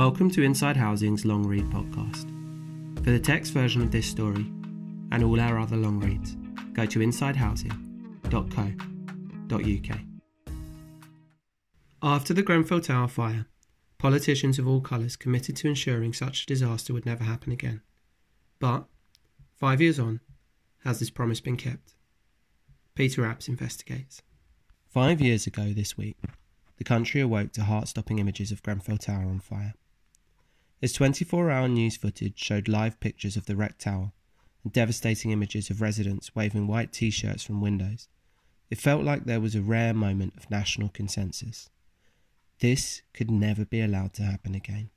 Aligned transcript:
Welcome 0.00 0.30
to 0.30 0.42
Inside 0.42 0.78
Housing's 0.78 1.26
Long 1.26 1.46
Read 1.46 1.66
podcast. 1.66 2.24
For 3.04 3.10
the 3.10 3.20
text 3.20 3.52
version 3.52 3.82
of 3.82 3.90
this 3.90 4.06
story 4.06 4.50
and 5.12 5.22
all 5.22 5.38
our 5.38 5.58
other 5.58 5.76
long 5.76 6.00
reads, 6.00 6.38
go 6.72 6.86
to 6.86 7.00
insidehousing.co.uk. 7.00 9.98
After 12.02 12.32
the 12.32 12.42
Grenfell 12.42 12.80
Tower 12.80 13.08
fire, 13.08 13.44
politicians 13.98 14.58
of 14.58 14.66
all 14.66 14.80
colours 14.80 15.16
committed 15.16 15.54
to 15.56 15.68
ensuring 15.68 16.14
such 16.14 16.44
a 16.44 16.46
disaster 16.46 16.94
would 16.94 17.04
never 17.04 17.24
happen 17.24 17.52
again. 17.52 17.82
But, 18.58 18.86
five 19.58 19.82
years 19.82 19.98
on, 19.98 20.20
has 20.82 20.98
this 20.98 21.10
promise 21.10 21.42
been 21.42 21.58
kept? 21.58 21.92
Peter 22.94 23.20
Apps 23.20 23.48
investigates. 23.48 24.22
Five 24.88 25.20
years 25.20 25.46
ago 25.46 25.74
this 25.74 25.98
week, 25.98 26.16
the 26.78 26.84
country 26.84 27.20
awoke 27.20 27.52
to 27.52 27.64
heart 27.64 27.88
stopping 27.88 28.18
images 28.18 28.50
of 28.50 28.62
Grenfell 28.62 28.96
Tower 28.96 29.26
on 29.26 29.40
fire. 29.40 29.74
As 30.82 30.92
24 30.94 31.50
hour 31.50 31.68
news 31.68 31.96
footage 31.96 32.38
showed 32.38 32.66
live 32.66 33.00
pictures 33.00 33.36
of 33.36 33.44
the 33.44 33.54
wrecked 33.54 33.82
tower 33.82 34.12
and 34.64 34.72
devastating 34.72 35.30
images 35.30 35.68
of 35.68 35.82
residents 35.82 36.34
waving 36.34 36.66
white 36.66 36.92
t 36.92 37.10
shirts 37.10 37.42
from 37.42 37.60
windows, 37.60 38.08
it 38.70 38.78
felt 38.78 39.04
like 39.04 39.24
there 39.24 39.40
was 39.40 39.54
a 39.54 39.62
rare 39.62 39.92
moment 39.92 40.34
of 40.36 40.50
national 40.50 40.88
consensus. 40.88 41.68
This 42.60 43.02
could 43.12 43.30
never 43.30 43.64
be 43.64 43.82
allowed 43.82 44.14
to 44.14 44.22
happen 44.22 44.54
again. 44.54 44.90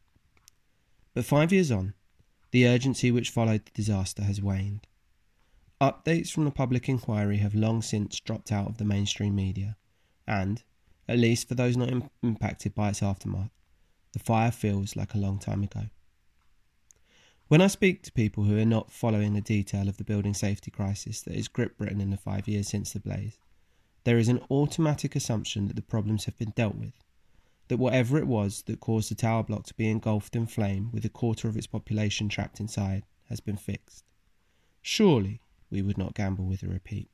But 1.13 1.25
five 1.25 1.51
years 1.51 1.71
on, 1.71 1.93
the 2.51 2.67
urgency 2.67 3.11
which 3.11 3.29
followed 3.29 3.65
the 3.65 3.71
disaster 3.73 4.23
has 4.23 4.41
waned. 4.41 4.87
Updates 5.81 6.31
from 6.31 6.45
the 6.45 6.51
public 6.51 6.87
inquiry 6.87 7.37
have 7.37 7.55
long 7.55 7.81
since 7.81 8.20
dropped 8.20 8.51
out 8.51 8.67
of 8.67 8.77
the 8.77 8.85
mainstream 8.85 9.35
media, 9.35 9.75
and, 10.25 10.63
at 11.09 11.20
least 11.20 11.47
for 11.47 11.55
those 11.55 11.75
not 11.75 11.90
Im- 11.90 12.09
impacted 12.21 12.73
by 12.73 12.90
its 12.90 13.03
aftermath, 13.03 13.49
the 14.13 14.19
fire 14.19 14.51
feels 14.51 14.95
like 14.95 15.13
a 15.13 15.19
long 15.19 15.39
time 15.39 15.63
ago. 15.63 15.89
When 17.49 17.61
I 17.61 17.67
speak 17.67 18.01
to 18.03 18.11
people 18.11 18.45
who 18.45 18.57
are 18.57 18.65
not 18.65 18.91
following 18.91 19.33
the 19.33 19.41
detail 19.41 19.89
of 19.89 19.97
the 19.97 20.03
building 20.03 20.33
safety 20.33 20.71
crisis 20.71 21.21
that 21.21 21.35
has 21.35 21.47
gripped 21.47 21.77
Britain 21.77 22.01
in 22.01 22.09
the 22.09 22.17
five 22.17 22.47
years 22.47 22.69
since 22.69 22.93
the 22.93 22.99
blaze, 22.99 23.37
there 24.05 24.17
is 24.17 24.27
an 24.27 24.41
automatic 24.49 25.15
assumption 25.15 25.67
that 25.67 25.75
the 25.75 25.81
problems 25.81 26.25
have 26.25 26.37
been 26.37 26.53
dealt 26.55 26.75
with, 26.75 26.93
that 27.67 27.77
whatever 27.77 28.17
it 28.17 28.27
was 28.27 28.63
that 28.63 28.79
caused 28.79 29.11
the 29.11 29.15
tower 29.15 29.43
block 29.43 29.65
to 29.65 29.73
be 29.73 29.89
engulfed 29.89 30.35
in 30.35 30.47
flame 30.47 30.89
with 30.91 31.05
a 31.05 31.09
quarter 31.09 31.47
of 31.47 31.57
its 31.57 31.67
population 31.67 32.29
trapped 32.29 32.59
inside 32.59 33.03
has 33.29 33.39
been 33.39 33.57
fixed. 33.57 34.03
Surely 34.81 35.39
we 35.69 35.81
would 35.81 35.97
not 35.97 36.15
gamble 36.15 36.45
with 36.45 36.63
a 36.63 36.67
repeat. 36.67 37.09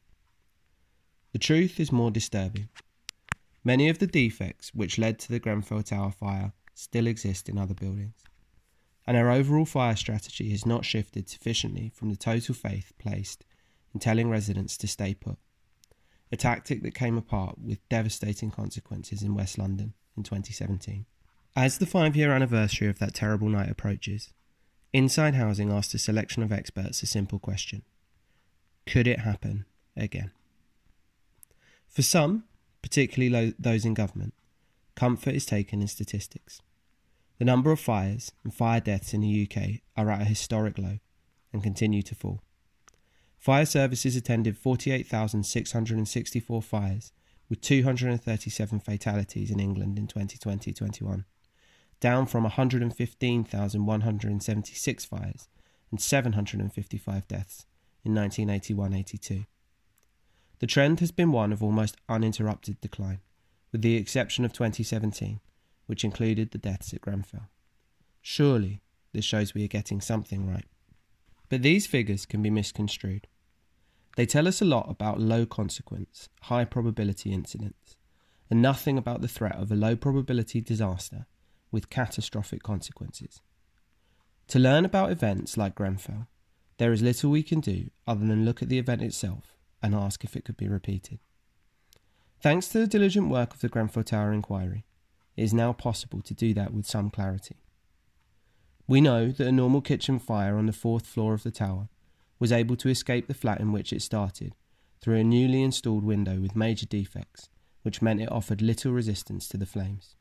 The 1.31 1.39
truth 1.39 1.79
is 1.79 1.91
more 1.91 2.11
disturbing. 2.11 2.69
Many 3.63 3.89
of 3.89 3.99
the 3.99 4.07
defects 4.07 4.73
which 4.73 4.97
led 4.97 5.19
to 5.19 5.29
the 5.29 5.39
Grenfell 5.39 5.83
Tower 5.83 6.11
fire 6.11 6.53
still 6.79 7.07
exist 7.07 7.49
in 7.49 7.57
other 7.57 7.73
buildings. 7.73 8.23
And 9.05 9.17
our 9.17 9.29
overall 9.29 9.65
fire 9.65 9.95
strategy 9.95 10.51
has 10.51 10.65
not 10.65 10.85
shifted 10.85 11.29
sufficiently 11.29 11.91
from 11.93 12.09
the 12.09 12.15
total 12.15 12.55
faith 12.55 12.93
placed 12.97 13.43
in 13.93 13.99
telling 13.99 14.29
residents 14.29 14.77
to 14.77 14.87
stay 14.87 15.13
put, 15.13 15.37
a 16.31 16.37
tactic 16.37 16.81
that 16.83 16.93
came 16.93 17.17
apart 17.17 17.57
with 17.59 17.87
devastating 17.89 18.49
consequences 18.49 19.23
in 19.23 19.35
West 19.35 19.57
London 19.57 19.93
in 20.15 20.23
2017. 20.23 21.05
As 21.55 21.79
the 21.79 21.85
five 21.85 22.15
year 22.15 22.31
anniversary 22.31 22.87
of 22.87 22.99
that 22.99 23.13
terrible 23.13 23.49
night 23.49 23.69
approaches, 23.69 24.31
Inside 24.93 25.35
Housing 25.35 25.71
asked 25.71 25.93
a 25.93 25.99
selection 25.99 26.43
of 26.43 26.51
experts 26.51 27.03
a 27.03 27.07
simple 27.07 27.39
question 27.39 27.81
Could 28.85 29.07
it 29.07 29.19
happen 29.19 29.65
again? 29.97 30.31
For 31.87 32.03
some, 32.03 32.45
particularly 32.81 33.53
those 33.59 33.83
in 33.83 33.93
government, 33.93 34.33
comfort 34.95 35.35
is 35.35 35.45
taken 35.45 35.81
in 35.81 35.87
statistics. 35.87 36.61
The 37.39 37.45
number 37.45 37.71
of 37.71 37.79
fires 37.79 38.31
and 38.43 38.53
fire 38.53 38.81
deaths 38.81 39.13
in 39.13 39.21
the 39.21 39.49
UK 39.49 39.79
are 39.95 40.11
at 40.11 40.21
a 40.21 40.25
historic 40.25 40.77
low 40.77 40.99
and 41.53 41.63
continue 41.63 42.01
to 42.03 42.13
fall. 42.13 42.41
Fire 43.37 43.65
services 43.65 44.17
attended 44.17 44.57
48,664 44.57 46.61
fires 46.61 47.13
with 47.47 47.61
237 47.61 48.81
fatalities 48.81 49.49
in 49.49 49.61
England 49.61 49.97
in 49.97 50.07
2020 50.07 50.73
21, 50.73 51.23
down 52.01 52.25
from 52.25 52.43
115,176 52.43 55.05
fires 55.05 55.47
and 55.91 56.01
755 56.01 57.27
deaths 57.27 57.65
in 58.03 58.13
1981 58.13 58.93
82. 58.93 59.45
The 60.59 60.67
trend 60.67 60.99
has 60.99 61.11
been 61.11 61.31
one 61.31 61.53
of 61.53 61.63
almost 61.63 61.95
uninterrupted 62.09 62.81
decline, 62.81 63.21
with 63.71 63.81
the 63.81 63.95
exception 63.95 64.43
of 64.43 64.51
2017, 64.51 65.39
which 65.89 66.03
included 66.03 66.51
the 66.51 66.59
deaths 66.59 66.93
at 66.93 67.01
Grenfell. 67.01 67.49
Surely 68.21 68.83
this 69.11 69.25
shows 69.25 69.55
we 69.55 69.63
are 69.63 69.67
getting 69.67 69.99
something 69.99 70.47
right. 70.47 70.67
But 71.49 71.63
these 71.63 71.87
figures 71.87 72.27
can 72.27 72.43
be 72.43 72.51
misconstrued. 72.51 73.25
They 74.15 74.27
tell 74.27 74.47
us 74.47 74.61
a 74.61 74.65
lot 74.65 74.85
about 74.87 75.19
low 75.19 75.47
consequence, 75.47 76.29
high 76.43 76.63
probability 76.65 77.33
incidents, 77.33 77.97
and 78.51 78.61
nothing 78.61 78.99
about 78.99 79.21
the 79.21 79.27
threat 79.27 79.55
of 79.55 79.71
a 79.71 79.75
low 79.75 79.95
probability 79.95 80.61
disaster 80.61 81.25
with 81.71 81.89
catastrophic 81.89 82.61
consequences. 82.61 83.41
To 84.49 84.59
learn 84.59 84.85
about 84.85 85.11
events 85.11 85.57
like 85.57 85.73
Grenfell, 85.73 86.27
there 86.77 86.93
is 86.93 87.01
little 87.01 87.31
we 87.31 87.41
can 87.41 87.61
do 87.61 87.89
other 88.05 88.27
than 88.27 88.45
look 88.45 88.61
at 88.61 88.69
the 88.69 88.77
event 88.77 89.01
itself 89.01 89.55
and 89.81 89.95
ask 89.95 90.23
if 90.23 90.35
it 90.35 90.45
could 90.45 90.57
be 90.57 90.67
repeated. 90.67 91.17
Thanks 92.41 92.67
to 92.67 92.77
the 92.77 92.85
diligent 92.85 93.29
work 93.29 93.55
of 93.55 93.61
the 93.61 93.69
Grenfell 93.69 94.03
Tower 94.03 94.31
inquiry, 94.31 94.85
it 95.39 95.43
is 95.43 95.53
now 95.53 95.71
possible 95.71 96.21
to 96.21 96.33
do 96.33 96.53
that 96.53 96.73
with 96.73 96.85
some 96.85 97.09
clarity. 97.09 97.55
We 98.87 98.99
know 98.99 99.31
that 99.31 99.47
a 99.47 99.53
normal 99.53 99.79
kitchen 99.79 100.19
fire 100.19 100.57
on 100.57 100.65
the 100.65 100.73
fourth 100.73 101.07
floor 101.07 101.33
of 101.33 101.43
the 101.43 101.51
tower 101.51 101.87
was 102.39 102.51
able 102.51 102.75
to 102.75 102.89
escape 102.89 103.27
the 103.27 103.33
flat 103.33 103.61
in 103.61 103.71
which 103.71 103.93
it 103.93 104.01
started 104.01 104.53
through 104.99 105.15
a 105.15 105.23
newly 105.23 105.63
installed 105.63 106.03
window 106.03 106.41
with 106.41 106.57
major 106.57 106.85
defects, 106.85 107.47
which 107.83 108.01
meant 108.01 108.19
it 108.19 108.29
offered 108.29 108.61
little 108.61 108.91
resistance 108.91 109.47
to 109.47 109.55
the 109.55 109.65
flames. 109.65 110.17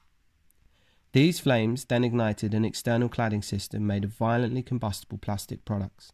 These 1.13 1.41
flames 1.41 1.87
then 1.87 2.05
ignited 2.05 2.55
an 2.55 2.65
external 2.65 3.09
cladding 3.09 3.43
system 3.43 3.89
made 3.89 4.05
of 4.05 4.11
violently 4.11 4.63
combustible 4.63 5.19
plastic 5.19 5.65
products, 5.65 6.13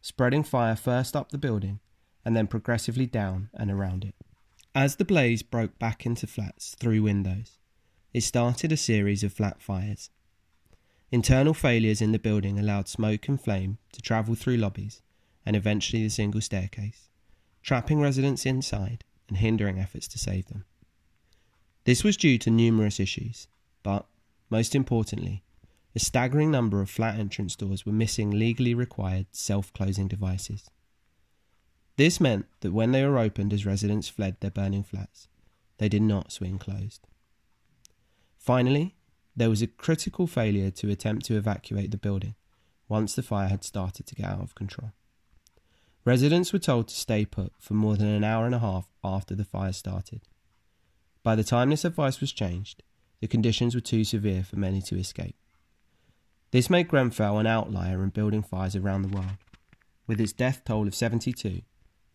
spreading 0.00 0.44
fire 0.44 0.76
first 0.76 1.14
up 1.14 1.30
the 1.30 1.36
building 1.36 1.80
and 2.24 2.34
then 2.34 2.46
progressively 2.46 3.04
down 3.04 3.50
and 3.52 3.70
around 3.70 4.02
it. 4.02 4.14
As 4.74 4.96
the 4.96 5.04
blaze 5.04 5.42
broke 5.42 5.78
back 5.78 6.06
into 6.06 6.26
flats 6.26 6.74
through 6.80 7.02
windows, 7.02 7.58
it 8.16 8.22
started 8.22 8.72
a 8.72 8.78
series 8.78 9.22
of 9.22 9.30
flat 9.30 9.60
fires. 9.60 10.08
Internal 11.12 11.52
failures 11.52 12.00
in 12.00 12.12
the 12.12 12.18
building 12.18 12.58
allowed 12.58 12.88
smoke 12.88 13.28
and 13.28 13.38
flame 13.38 13.76
to 13.92 14.00
travel 14.00 14.34
through 14.34 14.56
lobbies 14.56 15.02
and 15.44 15.54
eventually 15.54 16.02
the 16.02 16.08
single 16.08 16.40
staircase, 16.40 17.10
trapping 17.62 18.00
residents 18.00 18.46
inside 18.46 19.04
and 19.28 19.36
hindering 19.36 19.78
efforts 19.78 20.08
to 20.08 20.18
save 20.18 20.46
them. 20.46 20.64
This 21.84 22.02
was 22.02 22.16
due 22.16 22.38
to 22.38 22.50
numerous 22.50 22.98
issues, 22.98 23.48
but, 23.82 24.06
most 24.48 24.74
importantly, 24.74 25.42
a 25.94 25.98
staggering 25.98 26.50
number 26.50 26.80
of 26.80 26.88
flat 26.88 27.18
entrance 27.18 27.54
doors 27.54 27.84
were 27.84 27.92
missing 27.92 28.30
legally 28.30 28.72
required 28.72 29.26
self 29.30 29.74
closing 29.74 30.08
devices. 30.08 30.70
This 31.96 32.18
meant 32.18 32.46
that 32.60 32.72
when 32.72 32.92
they 32.92 33.04
were 33.04 33.18
opened 33.18 33.52
as 33.52 33.66
residents 33.66 34.08
fled 34.08 34.40
their 34.40 34.50
burning 34.50 34.84
flats, 34.84 35.28
they 35.76 35.90
did 35.90 36.00
not 36.00 36.32
swing 36.32 36.58
closed. 36.58 37.06
Finally, 38.46 38.94
there 39.34 39.50
was 39.50 39.60
a 39.60 39.66
critical 39.66 40.28
failure 40.28 40.70
to 40.70 40.88
attempt 40.88 41.26
to 41.26 41.36
evacuate 41.36 41.90
the 41.90 41.96
building 41.96 42.36
once 42.88 43.12
the 43.12 43.22
fire 43.22 43.48
had 43.48 43.64
started 43.64 44.06
to 44.06 44.14
get 44.14 44.26
out 44.26 44.40
of 44.40 44.54
control. 44.54 44.92
Residents 46.04 46.52
were 46.52 46.60
told 46.60 46.86
to 46.86 46.94
stay 46.94 47.24
put 47.24 47.52
for 47.58 47.74
more 47.74 47.96
than 47.96 48.06
an 48.06 48.22
hour 48.22 48.46
and 48.46 48.54
a 48.54 48.60
half 48.60 48.86
after 49.02 49.34
the 49.34 49.44
fire 49.44 49.72
started. 49.72 50.20
By 51.24 51.34
the 51.34 51.42
time 51.42 51.70
this 51.70 51.84
advice 51.84 52.20
was 52.20 52.30
changed, 52.30 52.84
the 53.20 53.26
conditions 53.26 53.74
were 53.74 53.80
too 53.80 54.04
severe 54.04 54.44
for 54.44 54.54
many 54.54 54.80
to 54.82 54.96
escape. 54.96 55.34
This 56.52 56.70
made 56.70 56.86
Grenfell 56.86 57.40
an 57.40 57.48
outlier 57.48 58.00
in 58.04 58.10
building 58.10 58.44
fires 58.44 58.76
around 58.76 59.02
the 59.02 59.08
world, 59.16 59.38
with 60.06 60.20
its 60.20 60.32
death 60.32 60.62
toll 60.64 60.86
of 60.86 60.94
72, 60.94 61.62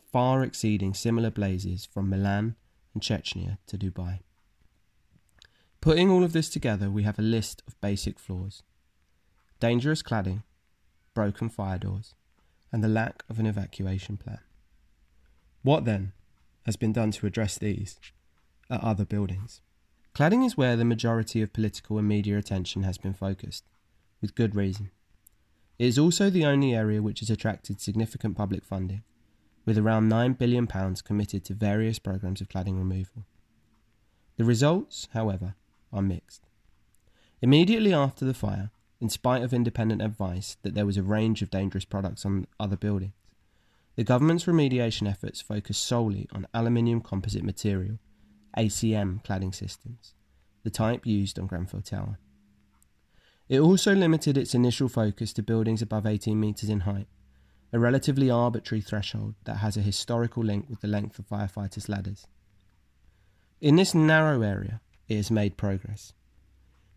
far 0.09 0.44
exceeding 0.44 0.94
similar 0.94 1.29
blazes 1.29 1.85
from 1.85 2.09
Milan 2.09 2.55
and 2.94 3.03
Chechnya 3.03 3.57
to 3.67 3.77
Dubai. 3.77 4.19
Putting 5.81 6.11
all 6.11 6.23
of 6.23 6.31
this 6.31 6.47
together, 6.47 6.91
we 6.91 7.01
have 7.01 7.17
a 7.17 7.23
list 7.23 7.63
of 7.67 7.79
basic 7.81 8.19
flaws 8.19 8.61
dangerous 9.59 10.03
cladding, 10.03 10.43
broken 11.13 11.49
fire 11.49 11.77
doors, 11.77 12.13
and 12.71 12.83
the 12.83 12.87
lack 12.87 13.23
of 13.29 13.39
an 13.39 13.45
evacuation 13.45 14.17
plan. 14.17 14.39
What 15.63 15.85
then 15.85 16.13
has 16.65 16.75
been 16.75 16.93
done 16.93 17.11
to 17.11 17.27
address 17.27 17.57
these 17.57 17.99
at 18.69 18.83
other 18.83 19.05
buildings? 19.05 19.61
Cladding 20.15 20.45
is 20.45 20.57
where 20.57 20.75
the 20.75 20.85
majority 20.85 21.41
of 21.41 21.53
political 21.53 21.97
and 21.97 22.07
media 22.07 22.37
attention 22.37 22.83
has 22.83 22.97
been 22.97 23.13
focused, 23.13 23.65
with 24.19 24.35
good 24.35 24.55
reason. 24.55 24.89
It 25.79 25.85
is 25.85 25.99
also 25.99 26.29
the 26.29 26.45
only 26.45 26.75
area 26.75 27.01
which 27.01 27.21
has 27.21 27.29
attracted 27.29 27.81
significant 27.81 28.35
public 28.35 28.65
funding, 28.65 29.03
with 29.65 29.77
around 29.77 30.11
£9 30.11 30.37
billion 30.37 30.67
committed 30.67 31.45
to 31.45 31.53
various 31.53 31.99
programmes 31.99 32.41
of 32.41 32.49
cladding 32.49 32.77
removal. 32.77 33.25
The 34.37 34.43
results, 34.43 35.07
however, 35.13 35.55
are 35.91 36.01
mixed. 36.01 36.47
Immediately 37.41 37.93
after 37.93 38.25
the 38.25 38.33
fire, 38.33 38.71
in 38.99 39.09
spite 39.09 39.41
of 39.41 39.53
independent 39.53 40.01
advice 40.01 40.57
that 40.61 40.75
there 40.75 40.85
was 40.85 40.97
a 40.97 41.03
range 41.03 41.41
of 41.41 41.49
dangerous 41.49 41.85
products 41.85 42.25
on 42.25 42.45
other 42.59 42.77
buildings. 42.77 43.13
The 43.95 44.03
government's 44.03 44.45
remediation 44.45 45.09
efforts 45.09 45.41
focused 45.41 45.83
solely 45.83 46.27
on 46.31 46.47
aluminium 46.53 47.01
composite 47.01 47.43
material, 47.43 47.99
ACM 48.57 49.23
cladding 49.23 49.53
systems, 49.53 50.13
the 50.63 50.69
type 50.69 51.05
used 51.05 51.38
on 51.38 51.47
Grenfell 51.47 51.81
Tower. 51.81 52.17
It 53.49 53.59
also 53.59 53.93
limited 53.93 54.38
its 54.38 54.55
initial 54.55 54.88
focus 54.88 55.33
to 55.33 55.43
buildings 55.43 55.81
above 55.81 56.05
18 56.05 56.39
metres 56.39 56.69
in 56.69 56.81
height, 56.81 57.07
a 57.73 57.79
relatively 57.79 58.29
arbitrary 58.29 58.81
threshold 58.81 59.35
that 59.43 59.57
has 59.57 59.75
a 59.75 59.81
historical 59.81 60.43
link 60.43 60.67
with 60.69 60.81
the 60.81 60.88
length 60.88 61.19
of 61.19 61.27
firefighters' 61.27 61.89
ladders. 61.89 62.27
In 63.59 63.75
this 63.75 63.93
narrow 63.93 64.41
area, 64.41 64.79
it 65.11 65.17
has 65.17 65.29
made 65.29 65.57
progress. 65.57 66.13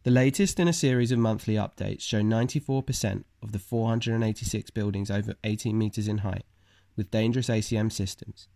The 0.04 0.10
latest 0.10 0.60
in 0.60 0.68
a 0.68 0.72
series 0.72 1.10
of 1.10 1.18
monthly 1.18 1.54
updates 1.54 2.02
show 2.02 2.20
94% 2.20 3.24
of 3.42 3.50
the 3.50 3.58
486 3.58 4.70
buildings 4.70 5.10
over 5.10 5.34
18 5.42 5.76
metres 5.76 6.06
in 6.06 6.18
height 6.18 6.44
with 6.96 7.10
dangerous 7.10 7.48
ACM 7.48 7.90
systems 7.90 8.46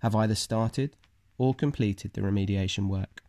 have 0.00 0.14
either 0.14 0.34
started 0.34 0.94
or 1.38 1.54
completed 1.54 2.12
the 2.12 2.20
remediation 2.20 2.88
work. 2.88 3.22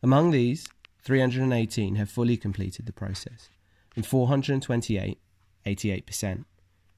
Among 0.00 0.30
these, 0.30 0.68
318 1.02 1.96
have 1.96 2.08
fully 2.08 2.36
completed 2.36 2.86
the 2.86 2.92
process, 2.92 3.48
and 3.96 4.06
428, 4.06 5.18
88%, 5.66 6.44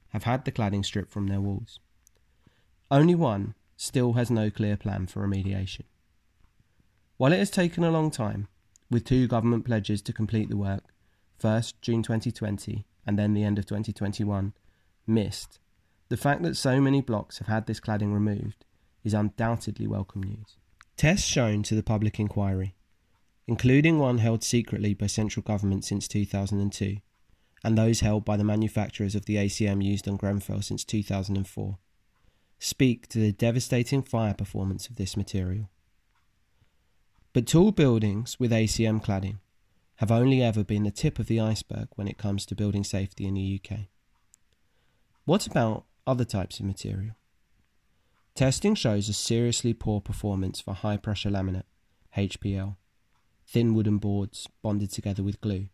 have 0.09 0.23
had 0.23 0.45
the 0.45 0.51
cladding 0.51 0.85
stripped 0.85 1.11
from 1.11 1.27
their 1.27 1.41
walls. 1.41 1.79
Only 2.91 3.15
one 3.15 3.55
still 3.75 4.13
has 4.13 4.29
no 4.29 4.51
clear 4.51 4.77
plan 4.77 5.07
for 5.07 5.25
remediation. 5.25 5.83
While 7.21 7.33
it 7.33 7.37
has 7.37 7.51
taken 7.51 7.83
a 7.83 7.91
long 7.91 8.09
time, 8.09 8.47
with 8.89 9.05
two 9.05 9.27
government 9.27 9.63
pledges 9.63 10.01
to 10.01 10.11
complete 10.11 10.49
the 10.49 10.57
work, 10.57 10.85
first 11.37 11.79
June 11.79 12.01
2020 12.01 12.83
and 13.05 13.19
then 13.19 13.35
the 13.35 13.43
end 13.43 13.59
of 13.59 13.67
2021, 13.67 14.53
missed, 15.05 15.59
the 16.09 16.17
fact 16.17 16.41
that 16.41 16.57
so 16.57 16.81
many 16.81 16.99
blocks 16.99 17.37
have 17.37 17.45
had 17.45 17.67
this 17.67 17.79
cladding 17.79 18.11
removed 18.11 18.65
is 19.03 19.13
undoubtedly 19.13 19.85
welcome 19.85 20.23
news. 20.23 20.57
Tests 20.97 21.27
shown 21.27 21.61
to 21.61 21.75
the 21.75 21.83
public 21.83 22.19
inquiry, 22.19 22.73
including 23.45 23.99
one 23.99 24.17
held 24.17 24.43
secretly 24.43 24.95
by 24.95 25.05
central 25.05 25.43
government 25.43 25.85
since 25.85 26.07
2002, 26.07 26.97
and 27.63 27.77
those 27.77 27.99
held 27.99 28.25
by 28.25 28.35
the 28.35 28.43
manufacturers 28.43 29.13
of 29.13 29.25
the 29.25 29.35
ACM 29.35 29.85
used 29.85 30.07
on 30.07 30.17
Grenfell 30.17 30.63
since 30.63 30.83
2004, 30.83 31.77
speak 32.57 33.07
to 33.09 33.19
the 33.19 33.31
devastating 33.31 34.01
fire 34.01 34.33
performance 34.33 34.87
of 34.87 34.95
this 34.95 35.15
material. 35.15 35.69
But 37.33 37.47
tall 37.47 37.71
buildings 37.71 38.37
with 38.39 38.51
ACM 38.51 39.03
cladding 39.03 39.37
have 39.95 40.11
only 40.11 40.43
ever 40.43 40.65
been 40.65 40.83
the 40.83 40.91
tip 40.91 41.17
of 41.17 41.27
the 41.27 41.39
iceberg 41.39 41.87
when 41.95 42.09
it 42.09 42.17
comes 42.17 42.45
to 42.45 42.55
building 42.55 42.83
safety 42.83 43.25
in 43.25 43.35
the 43.35 43.61
UK. 43.63 43.81
What 45.23 45.47
about 45.47 45.85
other 46.05 46.25
types 46.25 46.59
of 46.59 46.65
material? 46.65 47.15
Testing 48.35 48.75
shows 48.75 49.07
a 49.07 49.13
seriously 49.13 49.73
poor 49.73 50.01
performance 50.01 50.59
for 50.59 50.73
high 50.73 50.97
pressure 50.97 51.29
laminate, 51.29 51.63
HPL, 52.17 52.75
thin 53.47 53.73
wooden 53.75 53.97
boards 53.97 54.49
bonded 54.61 54.91
together 54.91 55.23
with 55.23 55.39
glue, 55.39 55.69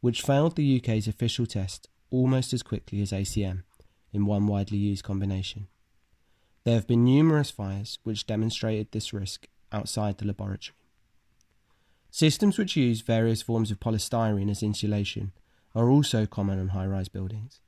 which 0.00 0.22
failed 0.22 0.54
the 0.54 0.78
UK's 0.78 1.08
official 1.08 1.46
test 1.46 1.88
almost 2.10 2.52
as 2.52 2.62
quickly 2.62 3.02
as 3.02 3.10
ACM 3.10 3.64
in 4.12 4.24
one 4.24 4.46
widely 4.46 4.78
used 4.78 5.04
combination. 5.04 5.66
There 6.62 6.74
have 6.74 6.86
been 6.86 7.04
numerous 7.04 7.50
fires 7.50 7.98
which 8.04 8.26
demonstrated 8.26 8.92
this 8.92 9.12
risk 9.12 9.48
outside 9.76 10.18
the 10.18 10.26
laboratory. 10.26 10.74
Systems 12.10 12.56
which 12.56 12.76
use 12.76 13.02
various 13.02 13.42
forms 13.42 13.70
of 13.70 13.78
polystyrene 13.78 14.50
as 14.50 14.62
insulation 14.62 15.32
are 15.74 15.90
also 15.90 16.24
common 16.24 16.58
on 16.58 16.68
high 16.68 16.86
rise 16.86 17.08
buildings, 17.08 17.60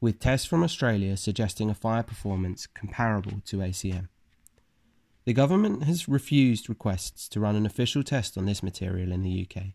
with 0.00 0.20
tests 0.20 0.46
from 0.46 0.62
Australia 0.62 1.16
suggesting 1.16 1.70
a 1.70 1.74
fire 1.74 2.02
performance 2.02 2.66
comparable 2.66 3.40
to 3.46 3.58
ACM. 3.58 4.08
The 5.24 5.32
government 5.32 5.84
has 5.84 6.06
refused 6.06 6.68
requests 6.68 7.28
to 7.30 7.40
run 7.40 7.56
an 7.56 7.64
official 7.64 8.02
test 8.02 8.36
on 8.36 8.44
this 8.44 8.62
material 8.62 9.10
in 9.10 9.22
the 9.22 9.48
UK, 9.48 9.68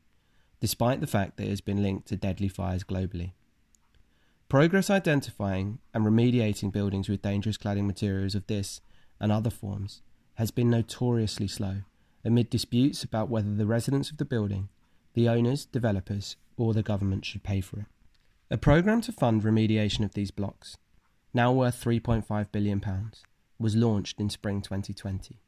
despite 0.59 1.01
the 1.01 1.07
fact 1.07 1.37
that 1.37 1.45
it 1.45 1.49
has 1.49 1.61
been 1.61 1.81
linked 1.81 2.07
to 2.09 2.15
deadly 2.15 2.49
fires 2.49 2.83
globally. 2.83 3.31
Progress 4.47 4.91
identifying 4.91 5.79
and 5.91 6.05
remediating 6.05 6.71
buildings 6.71 7.09
with 7.09 7.23
dangerous 7.23 7.57
cladding 7.57 7.87
materials 7.87 8.35
of 8.35 8.45
this 8.45 8.81
and 9.19 9.31
other 9.31 9.49
forms 9.49 10.03
has 10.39 10.49
been 10.51 10.69
notoriously 10.69 11.49
slow, 11.49 11.81
amid 12.23 12.49
disputes 12.49 13.03
about 13.03 13.27
whether 13.27 13.53
the 13.53 13.65
residents 13.65 14.09
of 14.09 14.15
the 14.15 14.23
building, 14.23 14.69
the 15.13 15.27
owners, 15.27 15.65
developers, 15.65 16.37
or 16.55 16.73
the 16.73 16.81
government 16.81 17.25
should 17.25 17.43
pay 17.43 17.59
for 17.59 17.81
it. 17.81 17.87
A 18.49 18.57
programme 18.57 19.01
to 19.01 19.11
fund 19.11 19.43
remediation 19.43 20.05
of 20.05 20.13
these 20.13 20.31
blocks, 20.31 20.77
now 21.33 21.51
worth 21.51 21.83
£3.5 21.83 22.53
billion, 22.53 22.81
was 23.59 23.75
launched 23.75 24.21
in 24.21 24.29
spring 24.29 24.61
2020. 24.61 25.41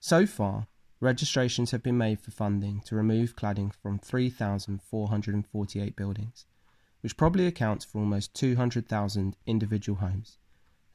So 0.00 0.26
far, 0.26 0.66
registrations 0.98 1.70
have 1.70 1.84
been 1.84 1.96
made 1.96 2.20
for 2.20 2.32
funding 2.32 2.80
to 2.86 2.96
remove 2.96 3.36
cladding 3.36 3.72
from 3.72 4.00
3,448 4.00 5.94
buildings, 5.94 6.44
which 7.02 7.16
probably 7.16 7.46
accounts 7.46 7.84
for 7.84 8.00
almost 8.00 8.34
200,000 8.34 9.36
individual 9.46 10.00
homes 10.00 10.38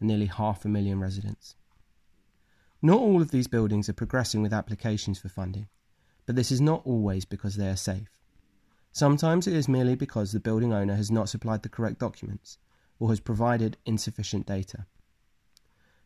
and 0.01 0.09
nearly 0.09 0.25
half 0.25 0.65
a 0.65 0.68
million 0.68 1.00
residents. 1.00 1.56
Not 2.87 3.01
all 3.01 3.21
of 3.21 3.31
these 3.31 3.47
buildings 3.47 3.89
are 3.89 3.93
progressing 3.93 4.41
with 4.41 4.53
applications 4.53 5.19
for 5.19 5.27
funding, 5.27 5.67
but 6.25 6.37
this 6.37 6.53
is 6.53 6.61
not 6.61 6.83
always 6.85 7.25
because 7.25 7.57
they 7.57 7.67
are 7.67 7.75
safe. 7.75 8.17
Sometimes 8.93 9.45
it 9.45 9.53
is 9.55 9.67
merely 9.67 9.95
because 9.95 10.31
the 10.31 10.39
building 10.39 10.71
owner 10.71 10.95
has 10.95 11.11
not 11.11 11.27
supplied 11.27 11.63
the 11.63 11.67
correct 11.67 11.99
documents 11.99 12.59
or 12.97 13.09
has 13.09 13.19
provided 13.19 13.75
insufficient 13.85 14.45
data. 14.45 14.85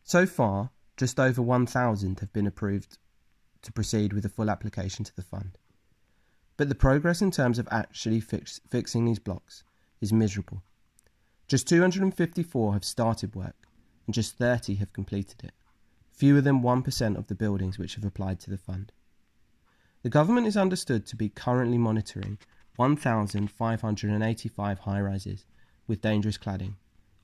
So 0.02 0.26
far, 0.26 0.70
just 0.96 1.20
over 1.20 1.40
1,000 1.40 2.18
have 2.18 2.32
been 2.32 2.48
approved 2.48 2.98
to 3.62 3.70
proceed 3.70 4.12
with 4.12 4.24
a 4.24 4.28
full 4.28 4.50
application 4.50 5.04
to 5.04 5.14
the 5.14 5.22
fund. 5.22 5.58
But 6.56 6.68
the 6.68 6.74
progress 6.74 7.22
in 7.22 7.30
terms 7.30 7.60
of 7.60 7.68
actually 7.70 8.18
fix, 8.18 8.60
fixing 8.68 9.04
these 9.04 9.20
blocks 9.20 9.62
is 10.00 10.12
miserable. 10.12 10.64
Just 11.46 11.68
254 11.68 12.72
have 12.72 12.84
started 12.84 13.36
work, 13.36 13.68
and 14.04 14.12
just 14.12 14.36
30 14.36 14.74
have 14.74 14.92
completed 14.92 15.44
it 15.44 15.52
fewer 16.12 16.40
than 16.40 16.62
1% 16.62 17.16
of 17.16 17.26
the 17.26 17.34
buildings 17.34 17.78
which 17.78 17.96
have 17.96 18.04
applied 18.04 18.38
to 18.40 18.50
the 18.50 18.58
fund. 18.58 18.92
The 20.02 20.10
government 20.10 20.46
is 20.46 20.56
understood 20.56 21.06
to 21.06 21.16
be 21.16 21.28
currently 21.28 21.78
monitoring 21.78 22.38
1,585 22.76 24.78
high 24.80 25.00
rises 25.00 25.44
with 25.86 26.00
dangerous 26.00 26.38
cladding, 26.38 26.74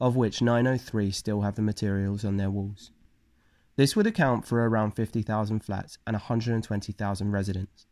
of 0.00 0.16
which 0.16 0.42
903 0.42 1.10
still 1.10 1.42
have 1.42 1.56
the 1.56 1.62
materials 1.62 2.24
on 2.24 2.36
their 2.36 2.50
walls. 2.50 2.90
This 3.76 3.94
would 3.94 4.06
account 4.06 4.46
for 4.46 4.68
around 4.68 4.92
50,000 4.92 5.60
flats 5.60 5.98
and 6.06 6.14
120,000 6.14 7.30
residents, 7.30 7.86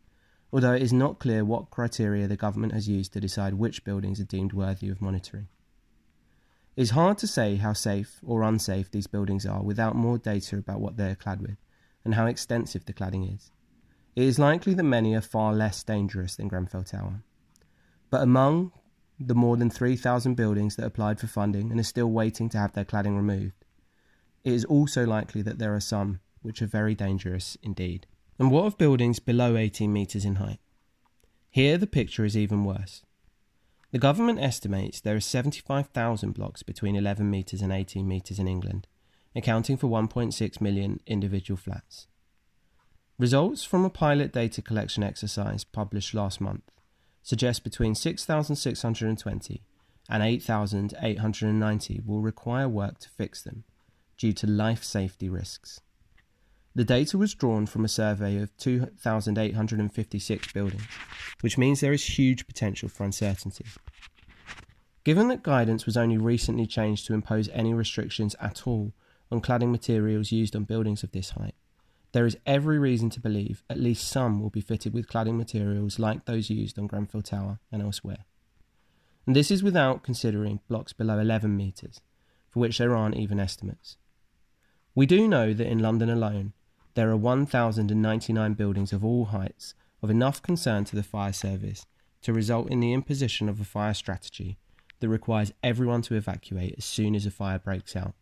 although 0.52 0.74
it 0.74 0.82
is 0.82 0.92
not 0.92 1.18
clear 1.18 1.44
what 1.44 1.70
criteria 1.70 2.26
the 2.26 2.36
government 2.36 2.72
has 2.72 2.88
used 2.88 3.12
to 3.12 3.20
decide 3.20 3.54
which 3.54 3.84
buildings 3.84 4.20
are 4.20 4.24
deemed 4.24 4.52
worthy 4.52 4.88
of 4.88 5.00
monitoring. 5.00 5.48
It 6.76 6.82
is 6.82 6.90
hard 6.90 7.16
to 7.18 7.26
say 7.26 7.56
how 7.56 7.72
safe 7.72 8.20
or 8.22 8.42
unsafe 8.42 8.90
these 8.90 9.06
buildings 9.06 9.46
are 9.46 9.62
without 9.62 9.96
more 9.96 10.18
data 10.18 10.58
about 10.58 10.80
what 10.80 10.98
they 10.98 11.10
are 11.10 11.14
clad 11.14 11.40
with 11.40 11.56
and 12.04 12.14
how 12.14 12.26
extensive 12.26 12.84
the 12.84 12.92
cladding 12.92 13.34
is. 13.34 13.50
It 14.14 14.24
is 14.24 14.38
likely 14.38 14.74
that 14.74 14.82
many 14.82 15.14
are 15.14 15.22
far 15.22 15.54
less 15.54 15.82
dangerous 15.82 16.36
than 16.36 16.48
Grenfell 16.48 16.84
Tower. 16.84 17.22
But 18.10 18.22
among 18.22 18.72
the 19.18 19.34
more 19.34 19.56
than 19.56 19.70
3,000 19.70 20.34
buildings 20.34 20.76
that 20.76 20.84
applied 20.84 21.18
for 21.18 21.26
funding 21.26 21.70
and 21.70 21.80
are 21.80 21.84
still 21.84 22.08
waiting 22.08 22.50
to 22.50 22.58
have 22.58 22.74
their 22.74 22.84
cladding 22.84 23.16
removed, 23.16 23.64
it 24.44 24.52
is 24.52 24.64
also 24.66 25.06
likely 25.06 25.40
that 25.42 25.58
there 25.58 25.74
are 25.74 25.80
some 25.80 26.20
which 26.42 26.60
are 26.60 26.66
very 26.66 26.94
dangerous 26.94 27.56
indeed. 27.62 28.06
And 28.38 28.50
what 28.50 28.66
of 28.66 28.78
buildings 28.78 29.18
below 29.18 29.56
18 29.56 29.90
metres 29.90 30.26
in 30.26 30.36
height? 30.36 30.60
Here 31.48 31.78
the 31.78 31.86
picture 31.86 32.26
is 32.26 32.36
even 32.36 32.64
worse. 32.64 33.02
The 33.96 34.00
government 34.00 34.40
estimates 34.40 35.00
there 35.00 35.16
are 35.16 35.20
75,000 35.20 36.32
blocks 36.32 36.62
between 36.62 36.96
11 36.96 37.30
metres 37.30 37.62
and 37.62 37.72
18 37.72 38.06
metres 38.06 38.38
in 38.38 38.46
England, 38.46 38.86
accounting 39.34 39.78
for 39.78 39.86
1.6 39.86 40.60
million 40.60 41.00
individual 41.06 41.56
flats. 41.56 42.06
Results 43.18 43.64
from 43.64 43.86
a 43.86 43.88
pilot 43.88 44.32
data 44.34 44.60
collection 44.60 45.02
exercise 45.02 45.64
published 45.64 46.12
last 46.12 46.42
month 46.42 46.70
suggest 47.22 47.64
between 47.64 47.94
6,620 47.94 49.62
and 50.10 50.22
8,890 50.22 52.02
will 52.04 52.20
require 52.20 52.68
work 52.68 52.98
to 52.98 53.08
fix 53.08 53.40
them 53.40 53.64
due 54.18 54.34
to 54.34 54.46
life 54.46 54.84
safety 54.84 55.30
risks. 55.30 55.80
The 56.76 56.84
data 56.84 57.16
was 57.16 57.32
drawn 57.32 57.64
from 57.64 57.86
a 57.86 57.88
survey 57.88 58.36
of 58.36 58.54
2,856 58.58 60.52
buildings, 60.52 60.82
which 61.40 61.56
means 61.56 61.80
there 61.80 61.94
is 61.94 62.18
huge 62.18 62.46
potential 62.46 62.90
for 62.90 63.02
uncertainty. 63.02 63.64
Given 65.02 65.28
that 65.28 65.42
guidance 65.42 65.86
was 65.86 65.96
only 65.96 66.18
recently 66.18 66.66
changed 66.66 67.06
to 67.06 67.14
impose 67.14 67.48
any 67.54 67.72
restrictions 67.72 68.36
at 68.42 68.66
all 68.66 68.92
on 69.32 69.40
cladding 69.40 69.70
materials 69.70 70.32
used 70.32 70.54
on 70.54 70.64
buildings 70.64 71.02
of 71.02 71.12
this 71.12 71.30
height, 71.30 71.54
there 72.12 72.26
is 72.26 72.36
every 72.44 72.78
reason 72.78 73.08
to 73.08 73.20
believe 73.20 73.62
at 73.70 73.80
least 73.80 74.06
some 74.06 74.42
will 74.42 74.50
be 74.50 74.60
fitted 74.60 74.92
with 74.92 75.08
cladding 75.08 75.38
materials 75.38 75.98
like 75.98 76.26
those 76.26 76.50
used 76.50 76.78
on 76.78 76.88
Grenfell 76.88 77.22
Tower 77.22 77.58
and 77.72 77.80
elsewhere. 77.80 78.26
and 79.26 79.34
this 79.34 79.50
is 79.50 79.62
without 79.62 80.02
considering 80.02 80.60
blocks 80.68 80.92
below 80.92 81.18
11 81.18 81.56
metres, 81.56 82.02
for 82.50 82.60
which 82.60 82.76
there 82.76 82.94
aren't 82.94 83.16
even 83.16 83.40
estimates. 83.40 83.96
We 84.94 85.06
do 85.06 85.26
know 85.26 85.54
that 85.54 85.66
in 85.66 85.78
London 85.78 86.10
alone, 86.10 86.52
there 86.96 87.10
are 87.10 87.16
1,099 87.16 88.54
buildings 88.54 88.90
of 88.90 89.04
all 89.04 89.26
heights 89.26 89.74
of 90.02 90.08
enough 90.10 90.42
concern 90.42 90.82
to 90.86 90.96
the 90.96 91.02
fire 91.02 91.32
service 91.32 91.84
to 92.22 92.32
result 92.32 92.70
in 92.70 92.80
the 92.80 92.94
imposition 92.94 93.50
of 93.50 93.60
a 93.60 93.64
fire 93.64 93.92
strategy 93.92 94.56
that 95.00 95.08
requires 95.10 95.52
everyone 95.62 96.00
to 96.00 96.14
evacuate 96.14 96.74
as 96.78 96.86
soon 96.86 97.14
as 97.14 97.26
a 97.26 97.30
fire 97.30 97.58
breaks 97.58 97.94
out. 97.94 98.14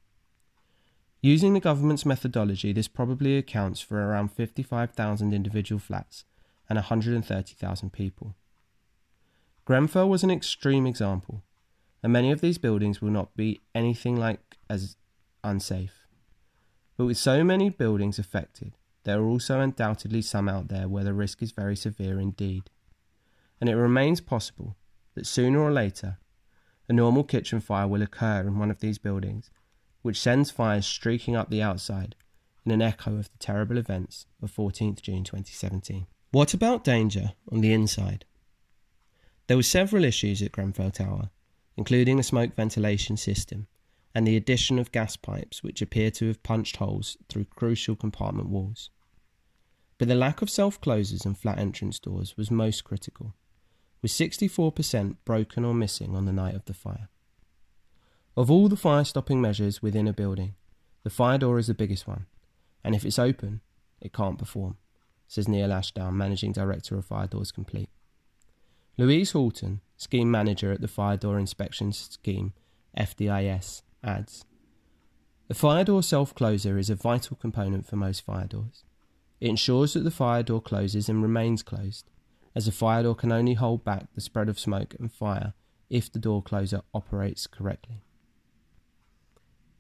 Using 1.23 1.55
the 1.55 1.61
government's 1.61 2.05
methodology, 2.05 2.73
this 2.73 2.89
probably 2.89 3.39
accounts 3.39 3.81
for 3.81 3.97
around 3.97 4.33
55,000 4.33 5.33
individual 5.33 5.79
flats 5.79 6.25
and 6.69 6.77
130,000 6.77 7.93
people. 7.93 8.35
Grenfell 9.65 10.09
was 10.09 10.25
an 10.25 10.33
extreme 10.33 10.85
example, 10.85 11.45
and 12.03 12.13
many 12.13 12.33
of 12.33 12.41
these 12.41 12.59
buildings 12.59 13.01
will 13.01 13.11
not 13.11 13.37
be 13.37 13.63
anything 13.73 14.17
like 14.17 14.59
as 14.69 14.97
unsafe. 15.45 16.04
But 16.97 17.07
with 17.07 17.17
so 17.17 17.43
many 17.43 17.71
buildings 17.71 18.19
affected, 18.19 18.75
there 19.05 19.21
are 19.21 19.27
also 19.27 19.61
undoubtedly 19.61 20.23
some 20.23 20.49
out 20.49 20.69
there 20.69 20.89
where 20.89 21.05
the 21.05 21.13
risk 21.13 21.43
is 21.43 21.53
very 21.53 21.77
severe 21.77 22.21
indeed. 22.21 22.71
And 23.61 23.69
it 23.69 23.77
remains 23.77 24.21
possible 24.21 24.77
that 25.15 25.27
sooner 25.27 25.61
or 25.61 25.73
later, 25.73 26.19
a 26.89 26.93
normal 26.93 27.25
kitchen 27.25 27.61
fire 27.61 27.89
will 27.89 28.03
occur 28.03 28.41
in 28.41 28.59
one 28.59 28.71
of 28.71 28.81
these 28.81 28.99
buildings, 28.99 29.51
which 30.03 30.21
sends 30.21 30.51
fires 30.51 30.87
streaking 30.87 31.35
up 31.35 31.51
the 31.51 31.63
outside 31.63 32.15
in 32.65 32.73
an 32.73 32.83
echo 32.83 33.17
of 33.17 33.31
the 33.31 33.39
terrible 33.39 33.79
events 33.79 34.27
of 34.43 34.55
14th 34.55 35.03
June 35.03 35.25
2017. 35.25 36.07
What 36.31 36.55
about 36.55 36.85
danger 36.85 37.33
on 37.51 37.61
the 37.61 37.73
inside? 37.73 38.25
There 39.47 39.57
were 39.57 39.63
several 39.63 40.05
issues 40.05 40.43
at 40.43 40.53
Grenfell 40.53 40.91
Tower, 40.91 41.31
including 41.77 42.19
a 42.19 42.23
smoke 42.23 42.55
ventilation 42.55 43.17
system 43.17 43.67
and 44.15 44.27
the 44.27 44.37
addition 44.37 44.79
of 44.79 44.93
gas 44.93 45.17
pipes 45.17 45.63
which 45.63 45.83
appear 45.83 46.11
to 46.13 46.29
have 46.29 46.43
punched 46.43 46.77
holes 46.77 47.17
through 47.29 47.47
crucial 47.47 47.97
compartment 47.97 48.49
walls. 48.49 48.91
But 49.99 50.09
the 50.09 50.15
lack 50.15 50.43
of 50.43 50.51
self 50.51 50.81
closers 50.81 51.25
and 51.25 51.37
flat 51.37 51.59
entrance 51.59 51.99
doors 51.99 52.37
was 52.37 52.51
most 52.51 52.85
critical, 52.85 53.35
with 54.03 54.13
64% 54.13 55.17
broken 55.25 55.65
or 55.65 55.75
missing 55.75 56.15
on 56.15 56.27
the 56.27 56.33
night 56.33 56.55
of 56.55 56.65
the 56.67 56.75
fire. 56.75 57.09
Of 58.37 58.51
all 58.51 58.69
the 58.69 58.77
fire 58.77 59.05
stopping 59.05 59.41
measures 59.41 59.83
within 59.83 60.09
a 60.09 60.13
building, 60.13 60.55
the 61.03 61.11
fire 61.11 61.39
door 61.39 61.59
is 61.59 61.67
the 61.67 61.75
biggest 61.75 62.07
one, 62.07 62.27
and 62.83 62.95
if 62.95 63.05
it's 63.05 63.19
open, 63.19 63.61
it 64.01 64.13
can't 64.13 64.39
perform, 64.39 64.77
says 65.27 65.49
Neil 65.49 65.73
Ashdown, 65.73 66.17
Managing 66.17 66.53
Director 66.53 66.97
of 66.97 67.07
Fire 67.07 67.27
Doors 67.27 67.53
Complete. 67.53 67.89
Louise 68.97 69.33
Halton, 69.33 69.81
Scheme 69.97 70.31
Manager 70.31 70.73
at 70.73 70.81
the 70.81 70.89
Fire 70.89 71.17
Door 71.17 71.39
Inspection 71.39 71.93
Scheme, 71.93 72.53
FDIS, 72.97 73.83
adds 74.05 74.45
The 75.49 75.55
fire 75.55 75.85
door 75.85 76.03
self 76.03 76.35
closer 76.35 76.79
is 76.79 76.91
a 76.91 76.95
vital 76.95 77.37
component 77.37 77.87
for 77.87 77.97
most 77.97 78.21
fire 78.21 78.47
doors. 78.47 78.85
It 79.41 79.49
ensures 79.49 79.95
that 79.95 80.01
the 80.01 80.11
fire 80.11 80.43
door 80.43 80.61
closes 80.61 81.09
and 81.09 81.23
remains 81.23 81.63
closed, 81.63 82.09
as 82.55 82.69
a 82.69 82.73
fire 82.73 83.03
door 83.03 83.15
can 83.15 83.33
only 83.33 83.55
hold 83.55 83.85
back 83.85 84.07
the 84.15 84.21
spread 84.21 84.49
of 84.49 84.59
smoke 84.59 84.95
and 84.99 85.13
fire 85.13 85.55
if 85.91 86.11
the 86.11 86.19
door 86.19 86.43
closer 86.43 86.83
operates 86.93 87.47
correctly. 87.47 88.03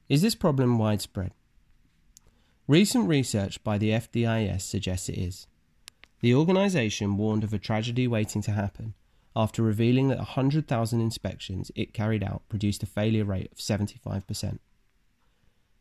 Is 0.08 0.22
this 0.22 0.34
problem 0.34 0.78
widespread? 0.78 1.32
Recent 2.66 3.08
research 3.08 3.62
by 3.62 3.78
the 3.78 3.90
FDIS 3.90 4.62
suggests 4.62 5.08
it 5.08 5.18
is. 5.18 5.46
The 6.20 6.34
organisation 6.34 7.16
warned 7.16 7.44
of 7.44 7.52
a 7.52 7.58
tragedy 7.58 8.06
waiting 8.06 8.42
to 8.42 8.52
happen 8.52 8.94
after 9.36 9.62
revealing 9.62 10.08
that 10.08 10.18
100,000 10.18 11.00
inspections 11.00 11.70
it 11.74 11.92
carried 11.92 12.22
out 12.22 12.42
produced 12.48 12.82
a 12.82 12.86
failure 12.86 13.24
rate 13.24 13.50
of 13.50 13.58
75%. 13.58 14.58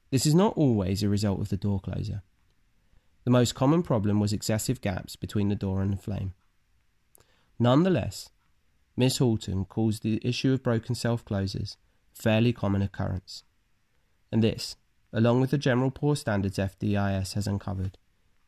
This 0.10 0.26
is 0.26 0.36
not 0.36 0.58
always 0.58 1.02
a 1.02 1.10
result 1.10 1.40
of 1.40 1.50
the 1.50 1.58
door 1.58 1.80
closer. 1.80 2.22
The 3.24 3.32
most 3.32 3.56
common 3.56 3.84
problem 3.84 4.20
was 4.20 4.34
excessive 4.34 4.82
gaps 4.82 5.16
between 5.16 5.50
the 5.50 5.56
door 5.56 5.82
and 5.82 5.94
the 5.94 5.98
flame. 5.98 6.34
Nonetheless, 7.58 8.30
Miss 8.98 9.18
Halton 9.18 9.66
calls 9.66 10.00
the 10.00 10.20
issue 10.24 10.54
of 10.54 10.64
broken 10.64 10.94
self 10.94 11.24
closers 11.24 11.78
a 12.14 12.22
fairly 12.22 12.54
common 12.54 12.82
occurrence. 12.82 13.44
And 14.32 14.44
this, 14.44 14.76
along 15.12 15.42
with 15.42 15.52
the 15.52 15.58
general 15.58 15.92
poor 15.92 16.16
standards 16.16 16.58
FDIS 16.58 17.34
has 17.34 17.48
uncovered, 17.48 17.98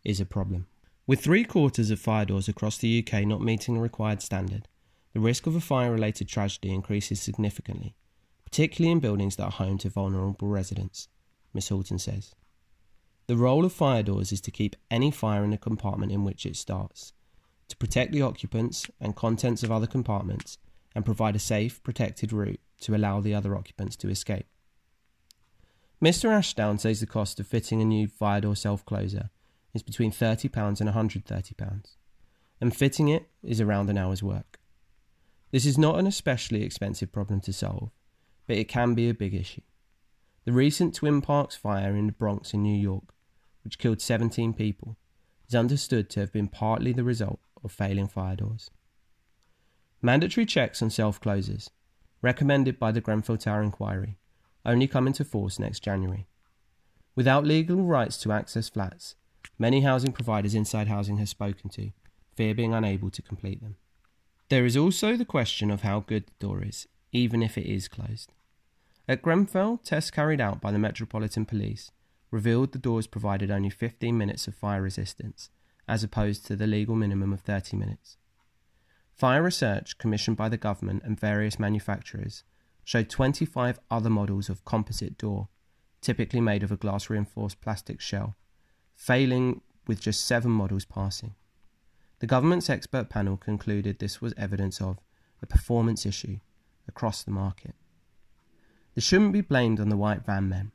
is 0.03 0.19
a 0.19 0.25
problem. 0.25 0.67
With 1.07 1.21
three 1.21 1.43
quarters 1.43 1.91
of 1.91 1.99
fire 1.99 2.25
doors 2.25 2.47
across 2.47 2.77
the 2.77 3.03
UK 3.05 3.25
not 3.25 3.41
meeting 3.41 3.75
the 3.75 3.81
required 3.81 4.21
standard, 4.21 4.67
the 5.15 5.21
risk 5.21 5.47
of 5.47 5.55
a 5.55 5.61
fire 5.61 5.93
related 5.93 6.27
tragedy 6.27 6.73
increases 6.73 7.21
significantly, 7.21 7.95
particularly 8.43 8.91
in 8.91 8.99
buildings 8.99 9.37
that 9.37 9.45
are 9.45 9.51
home 9.51 9.77
to 9.77 9.89
vulnerable 9.89 10.49
residents, 10.49 11.07
Miss 11.53 11.69
Halton 11.69 11.99
says. 11.99 12.35
The 13.27 13.37
role 13.37 13.63
of 13.63 13.71
fire 13.71 14.03
doors 14.03 14.33
is 14.33 14.41
to 14.41 14.51
keep 14.51 14.75
any 14.91 15.11
fire 15.11 15.45
in 15.45 15.51
the 15.51 15.57
compartment 15.57 16.11
in 16.11 16.25
which 16.25 16.45
it 16.45 16.57
starts, 16.57 17.13
to 17.69 17.77
protect 17.77 18.11
the 18.11 18.23
occupants 18.23 18.87
and 18.99 19.15
contents 19.15 19.63
of 19.63 19.71
other 19.71 19.87
compartments, 19.87 20.57
and 20.93 21.05
provide 21.05 21.37
a 21.37 21.39
safe, 21.39 21.81
protected 21.81 22.33
route 22.33 22.59
to 22.81 22.93
allow 22.93 23.21
the 23.21 23.33
other 23.33 23.55
occupants 23.55 23.95
to 23.95 24.09
escape. 24.09 24.47
Mr. 26.03 26.29
Ashdown 26.29 26.77
says 26.77 26.99
the 26.99 27.05
cost 27.05 27.39
of 27.39 27.47
fitting 27.47 27.81
a 27.81 27.85
new 27.85 28.09
fire 28.09 28.41
door 28.41 28.57
self 28.57 28.85
closer 28.85 29.29
is 29.73 29.81
between 29.81 30.11
£30 30.11 30.81
and 30.81 30.89
£130, 30.89 31.95
and 32.59 32.75
fitting 32.75 33.07
it 33.07 33.29
is 33.41 33.61
around 33.61 33.89
an 33.89 33.97
hour's 33.97 34.21
work. 34.21 34.59
This 35.55 35.65
is 35.65 35.77
not 35.77 35.97
an 35.97 36.05
especially 36.05 36.63
expensive 36.63 37.13
problem 37.13 37.39
to 37.39 37.53
solve, 37.53 37.89
but 38.45 38.57
it 38.57 38.67
can 38.67 38.93
be 38.93 39.07
a 39.07 39.13
big 39.13 39.33
issue. 39.33 39.61
The 40.43 40.51
recent 40.51 40.93
Twin 40.93 41.21
Parks 41.21 41.55
fire 41.55 41.95
in 41.95 42.07
the 42.07 42.11
Bronx 42.11 42.53
in 42.53 42.61
New 42.61 42.77
York, 42.77 43.13
which 43.63 43.79
killed 43.79 44.01
17 44.01 44.51
people, 44.51 44.97
is 45.47 45.55
understood 45.55 46.09
to 46.09 46.19
have 46.19 46.33
been 46.33 46.49
partly 46.49 46.91
the 46.91 47.05
result 47.05 47.39
of 47.63 47.71
failing 47.71 48.09
fire 48.09 48.35
doors. 48.35 48.69
Mandatory 50.01 50.45
checks 50.45 50.81
on 50.81 50.89
self 50.89 51.21
closers, 51.21 51.69
recommended 52.21 52.77
by 52.77 52.91
the 52.91 52.99
Grenfell 52.99 53.37
Tower 53.37 53.63
Inquiry, 53.63 54.17
only 54.65 54.87
come 54.89 55.07
into 55.07 55.23
force 55.23 55.57
next 55.57 55.79
January. 55.79 56.27
Without 57.15 57.45
legal 57.45 57.81
rights 57.81 58.17
to 58.17 58.33
access 58.33 58.67
flats, 58.67 59.15
many 59.57 59.79
housing 59.79 60.11
providers 60.11 60.53
Inside 60.53 60.89
Housing 60.89 61.15
has 61.15 61.29
spoken 61.29 61.69
to 61.69 61.91
fear 62.35 62.53
being 62.53 62.73
unable 62.73 63.09
to 63.09 63.21
complete 63.21 63.61
them. 63.61 63.77
There 64.49 64.65
is 64.65 64.77
also 64.77 65.17
the 65.17 65.25
question 65.25 65.71
of 65.71 65.81
how 65.81 66.01
good 66.01 66.27
the 66.27 66.47
door 66.47 66.63
is, 66.63 66.87
even 67.11 67.41
if 67.41 67.57
it 67.57 67.65
is 67.65 67.87
closed. 67.87 68.31
At 69.07 69.23
Grenfell, 69.23 69.77
tests 69.83 70.11
carried 70.11 70.39
out 70.39 70.61
by 70.61 70.71
the 70.71 70.79
Metropolitan 70.79 71.45
Police 71.45 71.91
revealed 72.29 72.71
the 72.71 72.79
doors 72.79 73.07
provided 73.07 73.49
only 73.49 73.69
15 73.69 74.15
minutes 74.17 74.47
of 74.47 74.53
fire 74.53 74.81
resistance, 74.81 75.49
as 75.87 76.03
opposed 76.03 76.45
to 76.45 76.55
the 76.55 76.67
legal 76.67 76.95
minimum 76.95 77.33
of 77.33 77.41
30 77.41 77.77
minutes. 77.77 78.17
Fire 79.13 79.41
research 79.41 79.97
commissioned 79.97 80.37
by 80.37 80.49
the 80.49 80.57
government 80.57 81.01
and 81.05 81.19
various 81.19 81.57
manufacturers 81.57 82.43
showed 82.83 83.09
25 83.09 83.79
other 83.89 84.09
models 84.09 84.49
of 84.49 84.65
composite 84.65 85.17
door, 85.17 85.47
typically 86.01 86.41
made 86.41 86.61
of 86.61 86.71
a 86.71 86.77
glass 86.77 87.09
reinforced 87.09 87.61
plastic 87.61 87.99
shell, 88.01 88.35
failing 88.95 89.61
with 89.87 90.01
just 90.01 90.25
seven 90.25 90.51
models 90.51 90.85
passing. 90.85 91.33
The 92.19 92.27
government's 92.27 92.69
expert 92.69 93.09
panel 93.09 93.37
concluded 93.37 93.99
this 93.99 94.21
was 94.21 94.33
evidence 94.37 94.81
of 94.81 94.99
a 95.41 95.45
performance 95.45 96.05
issue 96.05 96.39
across 96.87 97.23
the 97.23 97.31
market. 97.31 97.75
This 98.93 99.03
shouldn't 99.03 99.33
be 99.33 99.41
blamed 99.41 99.79
on 99.79 99.89
the 99.89 99.97
white 99.97 100.25
van 100.25 100.47
men. 100.47 100.71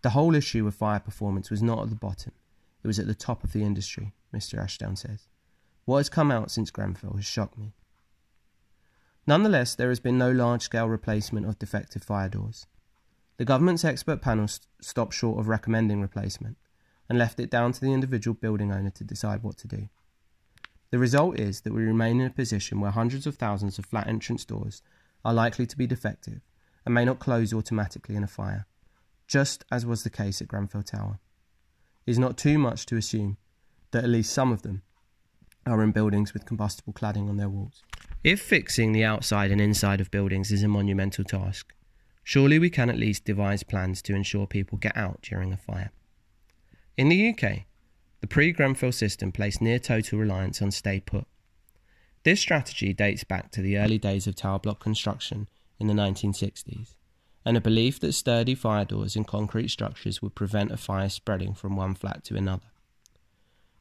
The 0.00 0.10
whole 0.10 0.34
issue 0.34 0.66
of 0.66 0.74
fire 0.74 1.00
performance 1.00 1.50
was 1.50 1.62
not 1.62 1.82
at 1.82 1.90
the 1.90 1.96
bottom, 1.96 2.32
it 2.82 2.86
was 2.86 2.98
at 2.98 3.06
the 3.06 3.14
top 3.14 3.44
of 3.44 3.52
the 3.52 3.62
industry, 3.62 4.14
Mr. 4.34 4.58
Ashdown 4.58 4.96
says. 4.96 5.28
What 5.84 5.98
has 5.98 6.08
come 6.08 6.30
out 6.30 6.50
since 6.50 6.70
Grenfell 6.70 7.16
has 7.16 7.24
shocked 7.24 7.58
me. 7.58 7.74
Nonetheless, 9.26 9.74
there 9.74 9.90
has 9.90 10.00
been 10.00 10.18
no 10.18 10.30
large 10.30 10.62
scale 10.62 10.88
replacement 10.88 11.46
of 11.46 11.58
defective 11.58 12.02
fire 12.02 12.28
doors. 12.28 12.66
The 13.36 13.44
government's 13.44 13.84
expert 13.84 14.20
panel 14.20 14.48
st- 14.48 14.66
stopped 14.80 15.14
short 15.14 15.38
of 15.38 15.48
recommending 15.48 16.00
replacement 16.00 16.56
and 17.08 17.18
left 17.18 17.38
it 17.38 17.50
down 17.50 17.72
to 17.72 17.80
the 17.80 17.92
individual 17.92 18.34
building 18.34 18.72
owner 18.72 18.90
to 18.90 19.04
decide 19.04 19.42
what 19.42 19.58
to 19.58 19.68
do. 19.68 19.88
The 20.92 20.98
result 20.98 21.40
is 21.40 21.62
that 21.62 21.72
we 21.72 21.82
remain 21.82 22.20
in 22.20 22.26
a 22.26 22.30
position 22.30 22.78
where 22.78 22.90
hundreds 22.90 23.26
of 23.26 23.36
thousands 23.36 23.78
of 23.78 23.86
flat 23.86 24.06
entrance 24.06 24.44
doors 24.44 24.82
are 25.24 25.32
likely 25.32 25.64
to 25.64 25.76
be 25.78 25.86
defective 25.86 26.42
and 26.84 26.94
may 26.94 27.06
not 27.06 27.18
close 27.18 27.54
automatically 27.54 28.14
in 28.14 28.22
a 28.22 28.28
fire, 28.28 28.66
just 29.26 29.64
as 29.72 29.86
was 29.86 30.04
the 30.04 30.10
case 30.10 30.42
at 30.42 30.48
Grenfell 30.48 30.82
Tower. 30.82 31.18
It 32.06 32.10
is 32.10 32.18
not 32.18 32.36
too 32.36 32.58
much 32.58 32.84
to 32.86 32.98
assume 32.98 33.38
that 33.92 34.04
at 34.04 34.10
least 34.10 34.34
some 34.34 34.52
of 34.52 34.60
them 34.60 34.82
are 35.64 35.82
in 35.82 35.92
buildings 35.92 36.34
with 36.34 36.44
combustible 36.44 36.92
cladding 36.92 37.26
on 37.26 37.38
their 37.38 37.48
walls. 37.48 37.82
If 38.22 38.42
fixing 38.42 38.92
the 38.92 39.04
outside 39.04 39.50
and 39.50 39.62
inside 39.62 40.02
of 40.02 40.10
buildings 40.10 40.52
is 40.52 40.62
a 40.62 40.68
monumental 40.68 41.24
task, 41.24 41.72
surely 42.22 42.58
we 42.58 42.68
can 42.68 42.90
at 42.90 42.98
least 42.98 43.24
devise 43.24 43.62
plans 43.62 44.02
to 44.02 44.14
ensure 44.14 44.46
people 44.46 44.76
get 44.76 44.94
out 44.94 45.22
during 45.22 45.54
a 45.54 45.56
fire. 45.56 45.90
In 46.98 47.08
the 47.08 47.30
UK, 47.30 47.64
the 48.22 48.28
pre 48.28 48.52
Grenfell 48.52 48.92
system 48.92 49.32
placed 49.32 49.60
near 49.60 49.80
total 49.80 50.20
reliance 50.20 50.62
on 50.62 50.70
stay 50.70 51.00
put. 51.00 51.26
This 52.22 52.40
strategy 52.40 52.94
dates 52.94 53.24
back 53.24 53.50
to 53.50 53.60
the 53.60 53.76
early 53.76 53.98
days 53.98 54.28
of 54.28 54.36
tower 54.36 54.60
block 54.60 54.78
construction 54.78 55.48
in 55.80 55.88
the 55.88 55.92
1960s, 55.92 56.94
and 57.44 57.56
a 57.56 57.60
belief 57.60 57.98
that 57.98 58.12
sturdy 58.12 58.54
fire 58.54 58.84
doors 58.84 59.16
and 59.16 59.26
concrete 59.26 59.68
structures 59.68 60.22
would 60.22 60.36
prevent 60.36 60.70
a 60.70 60.76
fire 60.76 61.08
spreading 61.08 61.52
from 61.52 61.74
one 61.74 61.96
flat 61.96 62.22
to 62.24 62.36
another. 62.36 62.68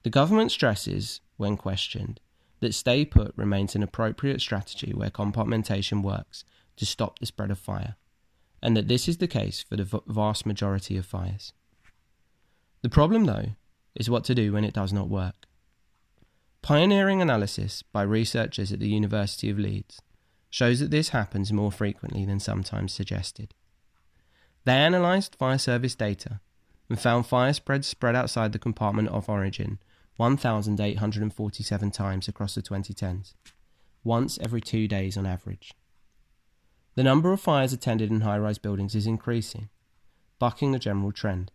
The 0.02 0.10
government 0.10 0.52
stresses, 0.52 1.22
when 1.38 1.56
questioned, 1.56 2.20
that 2.62 2.74
stay 2.74 3.06
put 3.06 3.34
remains 3.38 3.76
an 3.76 3.84
appropriate 3.84 4.42
strategy 4.42 4.92
where 4.92 5.12
compartmentation 5.12 6.02
works 6.02 6.44
to 6.78 6.86
stop 6.88 7.20
the 7.20 7.28
spread 7.28 7.52
of 7.52 7.60
fire, 7.60 7.96
and 8.60 8.76
that 8.76 8.88
this 8.88 9.08
is 9.08 9.18
the 9.18 9.28
case 9.28 9.62
for 9.62 9.76
the 9.76 10.02
vast 10.08 10.48
majority 10.48 10.98
of 10.98 11.06
fires. 11.06 11.54
The 12.82 12.90
problem, 12.90 13.26
though, 13.26 13.50
is 13.96 14.10
what 14.10 14.24
to 14.26 14.36
do 14.36 14.54
when 14.54 14.64
it 14.64 14.74
does 14.74 14.94
not 14.94 15.10
work. 15.10 15.48
Pioneering 16.62 17.22
analysis 17.22 17.84
by 17.92 18.04
researchers 18.04 18.72
at 18.72 18.80
the 18.80 18.90
University 18.90 19.50
of 19.50 19.58
Leeds 19.58 20.02
shows 20.50 20.80
that 20.80 20.92
this 20.92 21.10
happens 21.10 21.52
more 21.52 21.72
frequently 21.72 22.26
than 22.26 22.40
sometimes 22.40 22.94
suggested. 22.94 23.54
They 24.64 24.84
analysed 24.84 25.36
fire 25.36 25.58
service 25.58 25.96
data 25.96 26.40
and 26.90 27.00
found 27.00 27.26
fire 27.26 27.54
spreads 27.54 27.88
spread 27.88 28.16
outside 28.16 28.52
the 28.52 28.60
compartment 28.60 29.08
of 29.10 29.30
origin 29.30 29.80
1,847 30.18 31.92
times 31.92 32.28
across 32.28 32.54
the 32.54 32.62
2010s, 32.62 33.34
once 34.04 34.38
every 34.40 34.62
two 34.62 34.88
days 34.88 35.18
on 35.18 35.26
average. 35.26 35.74
The 36.96 37.04
number 37.04 37.32
of 37.32 37.40
fires 37.40 37.74
attended 37.74 38.12
in 38.12 38.22
high 38.22 38.38
rise 38.38 38.58
buildings 38.58 38.94
is 38.94 39.08
increasing, 39.08 39.70
bucking 40.38 40.74
the 40.74 40.80
general 40.80 41.12
trend. 41.12 41.52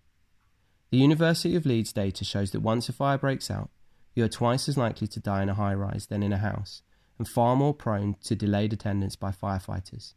The 0.96 1.02
University 1.02 1.54
of 1.56 1.66
Leeds 1.66 1.92
data 1.92 2.24
shows 2.24 2.52
that 2.52 2.60
once 2.60 2.88
a 2.88 2.92
fire 2.94 3.18
breaks 3.18 3.50
out, 3.50 3.68
you 4.14 4.24
are 4.24 4.30
twice 4.30 4.66
as 4.66 4.78
likely 4.78 5.06
to 5.08 5.20
die 5.20 5.42
in 5.42 5.50
a 5.50 5.54
high 5.54 5.74
rise 5.74 6.06
than 6.06 6.22
in 6.22 6.32
a 6.32 6.38
house, 6.38 6.80
and 7.18 7.28
far 7.28 7.54
more 7.54 7.74
prone 7.74 8.16
to 8.24 8.34
delayed 8.34 8.72
attendance 8.72 9.14
by 9.14 9.30
firefighters. 9.30 10.14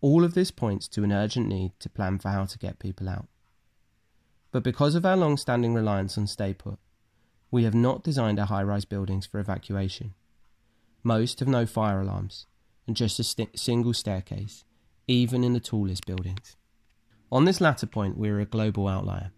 All 0.00 0.24
of 0.24 0.32
this 0.32 0.50
points 0.50 0.88
to 0.88 1.04
an 1.04 1.12
urgent 1.12 1.48
need 1.48 1.72
to 1.80 1.90
plan 1.90 2.18
for 2.18 2.30
how 2.30 2.46
to 2.46 2.58
get 2.58 2.78
people 2.78 3.10
out. 3.10 3.28
But 4.52 4.62
because 4.62 4.94
of 4.94 5.04
our 5.04 5.18
long 5.18 5.36
standing 5.36 5.74
reliance 5.74 6.16
on 6.16 6.26
stay 6.28 6.54
put, 6.54 6.78
we 7.50 7.64
have 7.64 7.74
not 7.74 8.02
designed 8.02 8.40
our 8.40 8.46
high 8.46 8.62
rise 8.62 8.86
buildings 8.86 9.26
for 9.26 9.38
evacuation. 9.38 10.14
Most 11.02 11.40
have 11.40 11.48
no 11.48 11.66
fire 11.66 12.00
alarms 12.00 12.46
and 12.86 12.96
just 12.96 13.20
a 13.20 13.22
st- 13.22 13.58
single 13.58 13.92
staircase, 13.92 14.64
even 15.06 15.44
in 15.44 15.52
the 15.52 15.60
tallest 15.60 16.06
buildings. 16.06 16.56
On 17.30 17.44
this 17.44 17.60
latter 17.60 17.86
point, 17.86 18.16
we 18.16 18.30
are 18.30 18.40
a 18.40 18.46
global 18.46 18.88
outlier. 18.88 19.32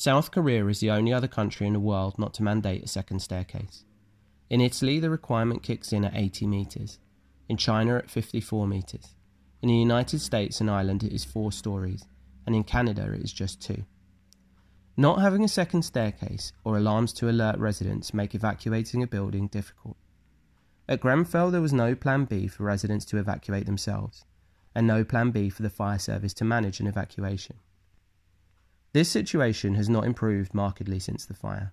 South 0.00 0.30
Korea 0.30 0.66
is 0.68 0.80
the 0.80 0.90
only 0.90 1.12
other 1.12 1.28
country 1.28 1.66
in 1.66 1.74
the 1.74 1.78
world 1.78 2.18
not 2.18 2.32
to 2.32 2.42
mandate 2.42 2.82
a 2.82 2.88
second 2.88 3.20
staircase. 3.20 3.84
In 4.48 4.62
Italy, 4.62 4.98
the 4.98 5.10
requirement 5.10 5.62
kicks 5.62 5.92
in 5.92 6.06
at 6.06 6.16
80 6.16 6.46
metres, 6.46 6.98
in 7.50 7.58
China 7.58 7.96
at 7.96 8.08
54 8.08 8.66
metres. 8.66 9.14
In 9.60 9.68
the 9.68 9.74
United 9.74 10.20
States 10.20 10.58
and 10.58 10.70
Ireland, 10.70 11.02
it 11.02 11.12
is 11.12 11.26
four 11.26 11.52
stories, 11.52 12.06
and 12.46 12.56
in 12.56 12.64
Canada, 12.64 13.12
it 13.12 13.20
is 13.20 13.30
just 13.30 13.60
two. 13.60 13.84
Not 14.96 15.20
having 15.20 15.44
a 15.44 15.48
second 15.48 15.82
staircase 15.82 16.50
or 16.64 16.78
alarms 16.78 17.12
to 17.12 17.28
alert 17.28 17.58
residents 17.58 18.14
make 18.14 18.34
evacuating 18.34 19.02
a 19.02 19.06
building 19.06 19.48
difficult. 19.48 19.98
At 20.88 21.00
Grenfell, 21.00 21.50
there 21.50 21.60
was 21.60 21.74
no 21.74 21.94
plan 21.94 22.24
B 22.24 22.48
for 22.48 22.62
residents 22.62 23.04
to 23.04 23.18
evacuate 23.18 23.66
themselves, 23.66 24.24
and 24.74 24.86
no 24.86 25.04
plan 25.04 25.30
B 25.30 25.50
for 25.50 25.60
the 25.60 25.68
fire 25.68 25.98
service 25.98 26.32
to 26.32 26.44
manage 26.46 26.80
an 26.80 26.86
evacuation. 26.86 27.56
This 28.92 29.08
situation 29.08 29.74
has 29.76 29.88
not 29.88 30.04
improved 30.04 30.52
markedly 30.52 30.98
since 30.98 31.24
the 31.24 31.34
fire. 31.34 31.72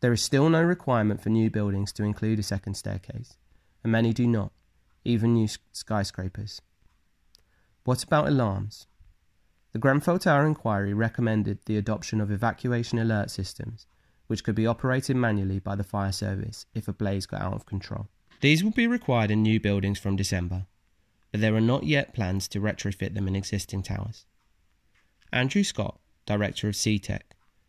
There 0.00 0.12
is 0.12 0.22
still 0.22 0.48
no 0.48 0.62
requirement 0.62 1.20
for 1.20 1.30
new 1.30 1.50
buildings 1.50 1.92
to 1.92 2.04
include 2.04 2.38
a 2.38 2.44
second 2.44 2.74
staircase, 2.74 3.36
and 3.82 3.92
many 3.92 4.12
do 4.12 4.26
not, 4.26 4.52
even 5.04 5.34
new 5.34 5.48
skyscrapers. 5.72 6.60
What 7.84 8.04
about 8.04 8.28
alarms? 8.28 8.86
The 9.72 9.78
Grenfell 9.78 10.18
Tower 10.20 10.46
inquiry 10.46 10.94
recommended 10.94 11.60
the 11.64 11.76
adoption 11.76 12.20
of 12.20 12.30
evacuation 12.30 12.98
alert 12.98 13.30
systems, 13.30 13.86
which 14.28 14.44
could 14.44 14.54
be 14.54 14.66
operated 14.66 15.16
manually 15.16 15.58
by 15.58 15.74
the 15.74 15.84
fire 15.84 16.12
service 16.12 16.66
if 16.74 16.86
a 16.86 16.92
blaze 16.92 17.26
got 17.26 17.40
out 17.40 17.54
of 17.54 17.66
control. 17.66 18.08
These 18.40 18.62
will 18.62 18.70
be 18.70 18.86
required 18.86 19.30
in 19.30 19.42
new 19.42 19.58
buildings 19.58 19.98
from 19.98 20.16
December, 20.16 20.66
but 21.32 21.40
there 21.40 21.54
are 21.54 21.60
not 21.60 21.84
yet 21.84 22.14
plans 22.14 22.46
to 22.48 22.60
retrofit 22.60 23.14
them 23.14 23.26
in 23.26 23.34
existing 23.34 23.82
towers. 23.82 24.26
Andrew 25.32 25.64
Scott, 25.64 25.98
director 26.26 26.68
of 26.68 26.74
CTEC, 26.74 27.20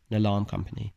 an 0.10 0.18
alarm 0.18 0.46
company, 0.46 0.94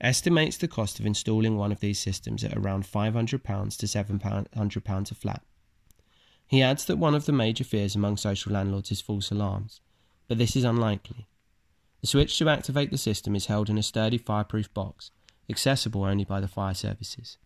estimates 0.00 0.56
the 0.56 0.68
cost 0.68 0.98
of 0.98 1.06
installing 1.06 1.56
one 1.56 1.72
of 1.72 1.80
these 1.80 1.98
systems 1.98 2.42
at 2.42 2.56
around 2.56 2.84
£500 2.84 3.28
to 3.30 3.86
£700 3.86 5.10
a 5.10 5.14
flat. 5.14 5.42
He 6.46 6.62
adds 6.62 6.84
that 6.84 6.98
one 6.98 7.14
of 7.14 7.24
the 7.24 7.32
major 7.32 7.64
fears 7.64 7.94
among 7.94 8.16
social 8.16 8.52
landlords 8.52 8.90
is 8.90 9.00
false 9.00 9.30
alarms, 9.30 9.80
but 10.28 10.38
this 10.38 10.56
is 10.56 10.64
unlikely. 10.64 11.28
The 12.00 12.08
switch 12.08 12.36
to 12.38 12.48
activate 12.48 12.90
the 12.90 12.98
system 12.98 13.36
is 13.36 13.46
held 13.46 13.70
in 13.70 13.78
a 13.78 13.82
sturdy 13.82 14.18
fireproof 14.18 14.72
box, 14.74 15.12
accessible 15.48 16.04
only 16.04 16.24
by 16.24 16.40
the 16.40 16.48
fire 16.48 16.74
services. 16.74 17.38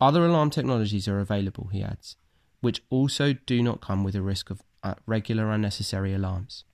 Other 0.00 0.26
alarm 0.26 0.50
technologies 0.50 1.08
are 1.08 1.20
available, 1.20 1.70
he 1.72 1.82
adds, 1.82 2.16
which 2.60 2.82
also 2.90 3.32
do 3.32 3.62
not 3.62 3.80
come 3.80 4.04
with 4.04 4.14
a 4.14 4.22
risk 4.22 4.50
of 4.50 4.62
uh, 4.82 4.94
regular 5.06 5.50
unnecessary 5.50 6.12
alarms. 6.12 6.64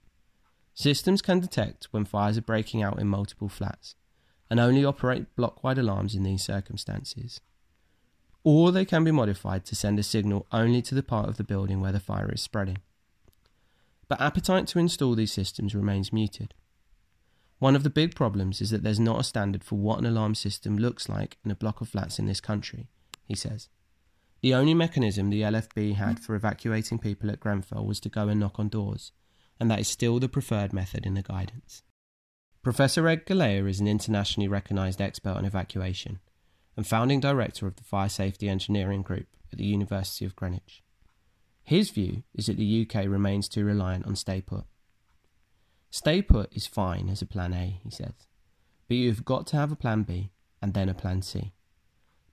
Systems 0.78 1.22
can 1.22 1.40
detect 1.40 1.88
when 1.90 2.04
fires 2.04 2.38
are 2.38 2.42
breaking 2.42 2.84
out 2.84 3.00
in 3.00 3.08
multiple 3.08 3.48
flats 3.48 3.96
and 4.48 4.60
only 4.60 4.84
operate 4.84 5.34
block 5.34 5.64
wide 5.64 5.76
alarms 5.76 6.14
in 6.14 6.22
these 6.22 6.44
circumstances. 6.44 7.40
Or 8.44 8.70
they 8.70 8.84
can 8.84 9.02
be 9.02 9.10
modified 9.10 9.64
to 9.64 9.74
send 9.74 9.98
a 9.98 10.04
signal 10.04 10.46
only 10.52 10.80
to 10.82 10.94
the 10.94 11.02
part 11.02 11.28
of 11.28 11.36
the 11.36 11.42
building 11.42 11.80
where 11.80 11.90
the 11.90 11.98
fire 11.98 12.30
is 12.32 12.42
spreading. 12.42 12.78
But 14.06 14.20
appetite 14.20 14.68
to 14.68 14.78
install 14.78 15.16
these 15.16 15.32
systems 15.32 15.74
remains 15.74 16.12
muted. 16.12 16.54
One 17.58 17.74
of 17.74 17.82
the 17.82 17.90
big 17.90 18.14
problems 18.14 18.60
is 18.60 18.70
that 18.70 18.84
there's 18.84 19.00
not 19.00 19.18
a 19.18 19.24
standard 19.24 19.64
for 19.64 19.74
what 19.74 19.98
an 19.98 20.06
alarm 20.06 20.36
system 20.36 20.78
looks 20.78 21.08
like 21.08 21.38
in 21.44 21.50
a 21.50 21.56
block 21.56 21.80
of 21.80 21.88
flats 21.88 22.20
in 22.20 22.26
this 22.26 22.40
country, 22.40 22.86
he 23.24 23.34
says. 23.34 23.68
The 24.42 24.54
only 24.54 24.74
mechanism 24.74 25.28
the 25.28 25.42
LFB 25.42 25.96
had 25.96 26.20
for 26.20 26.36
evacuating 26.36 27.00
people 27.00 27.32
at 27.32 27.40
Grenfell 27.40 27.84
was 27.84 27.98
to 27.98 28.08
go 28.08 28.28
and 28.28 28.38
knock 28.38 28.60
on 28.60 28.68
doors, 28.68 29.10
and 29.60 29.70
that 29.70 29.80
is 29.80 29.88
still 29.88 30.18
the 30.18 30.28
preferred 30.28 30.72
method 30.72 31.04
in 31.04 31.14
the 31.14 31.22
guidance. 31.22 31.82
Professor 32.62 33.06
Ed 33.08 33.26
Galea 33.26 33.68
is 33.68 33.80
an 33.80 33.88
internationally 33.88 34.48
recognised 34.48 35.00
expert 35.00 35.36
on 35.36 35.44
evacuation 35.44 36.18
and 36.76 36.86
founding 36.86 37.20
director 37.20 37.66
of 37.66 37.76
the 37.76 37.82
Fire 37.82 38.08
Safety 38.08 38.48
Engineering 38.48 39.02
Group 39.02 39.26
at 39.52 39.58
the 39.58 39.64
University 39.64 40.24
of 40.24 40.36
Greenwich. 40.36 40.82
His 41.64 41.90
view 41.90 42.22
is 42.34 42.46
that 42.46 42.56
the 42.56 42.86
UK 42.88 43.06
remains 43.06 43.48
too 43.48 43.64
reliant 43.64 44.06
on 44.06 44.16
stay 44.16 44.40
put. 44.40 44.64
Stay 45.90 46.22
put 46.22 46.54
is 46.54 46.66
fine 46.66 47.08
as 47.08 47.22
a 47.22 47.26
plan 47.26 47.52
A, 47.52 47.80
he 47.82 47.90
says, 47.90 48.26
but 48.86 48.96
you've 48.96 49.24
got 49.24 49.46
to 49.48 49.56
have 49.56 49.72
a 49.72 49.76
plan 49.76 50.02
B 50.02 50.30
and 50.62 50.74
then 50.74 50.88
a 50.88 50.94
plan 50.94 51.22
C. 51.22 51.52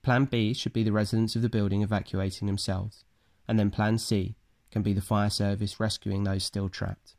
Plan 0.03 0.25
B 0.25 0.53
should 0.53 0.73
be 0.73 0.83
the 0.83 0.91
residents 0.91 1.35
of 1.35 1.41
the 1.41 1.49
building 1.49 1.81
evacuating 1.81 2.45
themselves, 2.45 3.03
and 3.47 3.57
then 3.57 3.71
plan 3.71 3.97
C 3.97 4.35
can 4.71 4.83
be 4.83 4.93
the 4.93 5.01
fire 5.01 5.29
service 5.29 5.79
rescuing 5.79 6.23
those 6.23 6.43
still 6.43 6.69
trapped. 6.69 7.14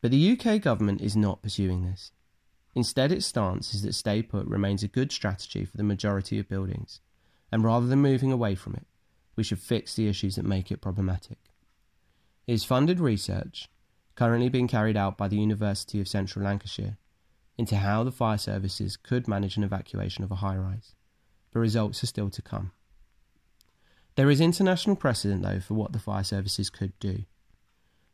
But 0.00 0.10
the 0.10 0.38
UK 0.38 0.60
government 0.60 1.00
is 1.00 1.16
not 1.16 1.42
pursuing 1.42 1.84
this. 1.84 2.12
Instead, 2.74 3.10
its 3.10 3.26
stance 3.26 3.74
is 3.74 3.82
that 3.82 3.94
stay 3.94 4.22
put 4.22 4.46
remains 4.46 4.82
a 4.82 4.88
good 4.88 5.10
strategy 5.10 5.64
for 5.64 5.76
the 5.76 5.82
majority 5.82 6.38
of 6.38 6.48
buildings, 6.48 7.00
and 7.50 7.64
rather 7.64 7.86
than 7.86 8.00
moving 8.00 8.30
away 8.30 8.54
from 8.54 8.74
it, 8.74 8.86
we 9.34 9.42
should 9.42 9.58
fix 9.58 9.94
the 9.94 10.08
issues 10.08 10.36
that 10.36 10.44
make 10.44 10.70
it 10.70 10.80
problematic. 10.80 11.38
It 12.46 12.52
is 12.52 12.64
funded 12.64 13.00
research, 13.00 13.68
currently 14.14 14.48
being 14.48 14.68
carried 14.68 14.96
out 14.96 15.18
by 15.18 15.28
the 15.28 15.38
University 15.38 16.00
of 16.00 16.08
Central 16.08 16.44
Lancashire, 16.44 16.98
into 17.56 17.76
how 17.76 18.04
the 18.04 18.12
fire 18.12 18.38
services 18.38 18.96
could 18.96 19.26
manage 19.26 19.56
an 19.56 19.64
evacuation 19.64 20.22
of 20.22 20.30
a 20.30 20.36
high 20.36 20.56
rise, 20.56 20.94
but 21.52 21.60
results 21.60 22.02
are 22.04 22.08
still 22.08 22.30
to 22.30 22.42
come. 22.42 22.72
There 24.14 24.30
is 24.30 24.40
international 24.40 24.96
precedent, 24.96 25.42
though, 25.42 25.60
for 25.60 25.74
what 25.74 25.92
the 25.92 25.98
fire 25.98 26.24
services 26.24 26.70
could 26.70 26.98
do. 26.98 27.24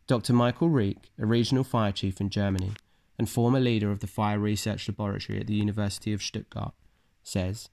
Dr. 0.07 0.35
Michael 0.35 0.69
Reick, 0.69 1.11
a 1.19 1.25
regional 1.25 1.65
fire 1.65 1.93
chief 1.93 2.21
in 2.21 2.29
Germany 2.29 2.73
and 3.19 3.29
former 3.29 3.61
leader 3.61 3.91
of 3.91 4.01
the 4.01 4.07
Fire 4.07 4.39
Research 4.39 4.87
Laboratory 4.87 5.41
at 5.41 5.47
the 5.47 5.55
University 5.55 6.13
of 6.13 6.23
Stuttgart, 6.23 6.75
says 7.23 7.71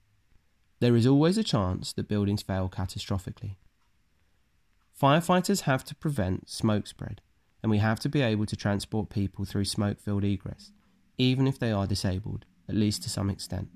There 0.80 0.96
is 0.96 1.06
always 1.06 1.38
a 1.38 1.44
chance 1.44 1.92
that 1.94 2.08
buildings 2.08 2.42
fail 2.42 2.70
catastrophically. 2.70 3.56
Firefighters 5.00 5.62
have 5.62 5.84
to 5.86 5.96
prevent 5.96 6.50
smoke 6.50 6.88
spread, 6.88 7.20
and 7.62 7.70
we 7.70 7.80
have 7.80 8.00
to 8.00 8.10
be 8.10 8.22
able 8.22 8.46
to 8.46 8.56
transport 8.56 9.10
people 9.10 9.44
through 9.44 9.66
smoke 9.66 10.00
filled 10.00 10.24
egress, 10.24 10.72
even 11.18 11.48
if 11.48 11.60
they 11.60 11.72
are 11.72 11.88
disabled, 11.88 12.46
at 12.70 12.76
least 12.76 13.04
to 13.04 13.10
some 13.10 13.30
extent. 13.30 13.68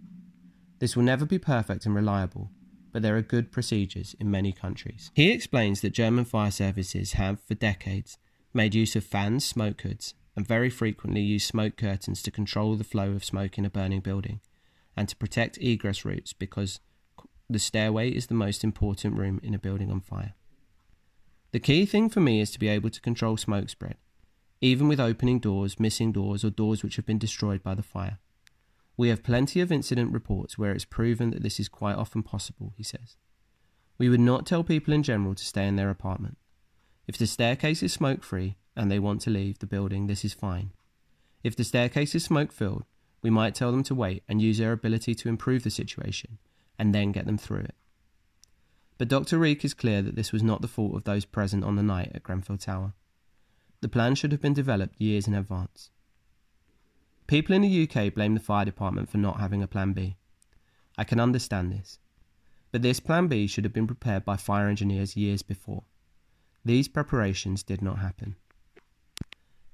This 0.80 0.96
will 0.96 1.04
never 1.04 1.26
be 1.26 1.40
perfect 1.40 1.86
and 1.86 1.96
reliable, 1.96 2.52
but 2.94 3.02
there 3.02 3.18
are 3.18 3.22
good 3.22 3.52
procedures 3.52 4.16
in 4.20 4.32
many 4.32 4.54
countries. 4.54 5.12
He 5.14 5.32
explains 5.32 5.82
that 5.82 5.90
German 5.90 6.24
fire 6.24 6.52
services 6.52 7.14
have, 7.14 7.42
for 7.42 7.56
decades, 7.56 8.18
made 8.56 8.74
use 8.74 8.96
of 8.96 9.04
fans, 9.04 9.46
smoke 9.46 9.82
hoods, 9.82 10.14
and 10.36 10.48
very 10.48 10.70
frequently 10.70 11.22
used 11.22 11.48
smoke 11.48 11.78
curtains 11.78 12.22
to 12.24 12.32
control 12.32 12.76
the 12.76 12.84
flow 12.84 13.12
of 13.12 13.24
smoke 13.24 13.58
in 13.58 13.66
a 13.66 13.70
burning 13.70 14.02
building 14.02 14.40
and 14.98 15.10
to 15.10 15.16
protect 15.16 15.58
egress 15.58 16.06
routes 16.06 16.34
because 16.34 16.80
the 17.50 17.60
stairway 17.60 18.10
is 18.10 18.28
the 18.28 18.34
most 18.34 18.64
important 18.64 19.18
room 19.18 19.40
in 19.44 19.54
a 19.54 19.60
building 19.60 19.92
on 19.92 20.00
fire. 20.00 20.34
The 21.52 21.60
key 21.60 21.86
thing 21.86 22.10
for 22.10 22.20
me 22.20 22.42
is 22.42 22.52
to 22.52 22.60
be 22.60 22.68
able 22.68 22.90
to 22.90 23.02
control 23.02 23.38
smoke 23.38 23.70
spread, 23.70 23.98
even 24.62 24.88
with 24.88 25.00
opening 25.00 25.40
doors, 25.40 25.80
missing 25.80 26.12
doors, 26.12 26.44
or 26.44 26.50
doors 26.50 26.84
which 26.84 26.96
have 26.96 27.06
been 27.06 27.20
destroyed 27.20 27.62
by 27.62 27.76
the 27.76 27.84
fire. 27.84 28.20
We 28.98 29.10
have 29.10 29.24
plenty 29.24 29.60
of 29.60 29.72
incident 29.72 30.14
reports 30.14 30.58
where 30.58 30.72
it's 30.72 30.86
proven 30.86 31.32
that 31.32 31.44
this 31.44 31.60
is 31.60 31.70
quite 31.70 31.98
often 31.98 32.24
possible, 32.24 32.74
he 32.78 32.84
says. 32.84 33.18
We 33.98 34.10
would 34.10 34.20
not 34.20 34.46
tell 34.46 34.64
people 34.64 34.94
in 34.94 35.04
general 35.04 35.36
to 35.36 35.46
stay 35.46 35.68
in 35.68 35.76
their 35.76 35.90
apartment. 35.90 36.38
If 37.08 37.18
the 37.18 37.28
staircase 37.28 37.84
is 37.84 37.94
smoke 37.94 38.24
free 38.24 38.58
and 38.76 38.92
they 38.92 39.00
want 39.00 39.22
to 39.22 39.30
leave 39.30 39.60
the 39.60 39.68
building, 39.68 40.08
this 40.08 40.26
is 40.26 40.34
fine. 40.34 40.72
If 41.44 41.56
the 41.56 41.64
staircase 41.64 42.16
is 42.16 42.24
smoke 42.24 42.52
filled, 42.52 42.86
we 43.22 43.30
might 43.30 43.56
tell 43.56 43.72
them 43.72 43.84
to 43.84 43.96
wait 43.96 44.24
and 44.28 44.42
use 44.42 44.58
their 44.58 44.72
ability 44.72 45.16
to 45.16 45.30
improve 45.30 45.64
the 45.64 45.70
situation 45.70 46.38
and 46.78 46.94
then 46.94 47.12
get 47.12 47.26
them 47.26 47.38
through 47.38 47.60
it. 47.60 47.76
But 48.98 49.08
Dr. 49.08 49.38
Reick 49.38 49.66
is 49.66 49.74
clear 49.74 50.02
that 50.02 50.16
this 50.16 50.32
was 50.32 50.44
not 50.44 50.62
the 50.62 50.68
fault 50.68 50.96
of 50.96 51.04
those 51.04 51.26
present 51.26 51.64
on 51.64 51.76
the 51.76 51.84
night 51.84 52.12
at 52.16 52.24
Grenfell 52.24 52.58
Tower. 52.58 52.94
The 53.82 53.90
plan 53.90 54.16
should 54.16 54.32
have 54.32 54.42
been 54.42 54.54
developed 54.54 55.00
years 55.00 55.28
in 55.28 55.34
advance. 55.34 55.90
People 57.28 57.56
in 57.56 57.62
the 57.62 57.90
UK 57.90 58.14
blame 58.14 58.34
the 58.34 58.40
fire 58.40 58.66
department 58.66 59.10
for 59.10 59.18
not 59.18 59.40
having 59.40 59.62
a 59.62 59.68
plan 59.68 59.94
B. 59.94 60.16
I 60.98 61.04
can 61.04 61.20
understand 61.20 61.72
this. 61.72 62.00
But 62.72 62.82
this 62.82 63.00
plan 63.00 63.28
B 63.28 63.48
should 63.48 63.64
have 63.64 63.74
been 63.74 63.88
prepared 63.88 64.26
by 64.26 64.38
fire 64.38 64.68
engineers 64.68 65.18
years 65.18 65.42
before. 65.42 65.84
These 66.66 66.88
preparations 66.88 67.62
did 67.62 67.84
not 67.84 68.00
happen. 68.00 68.36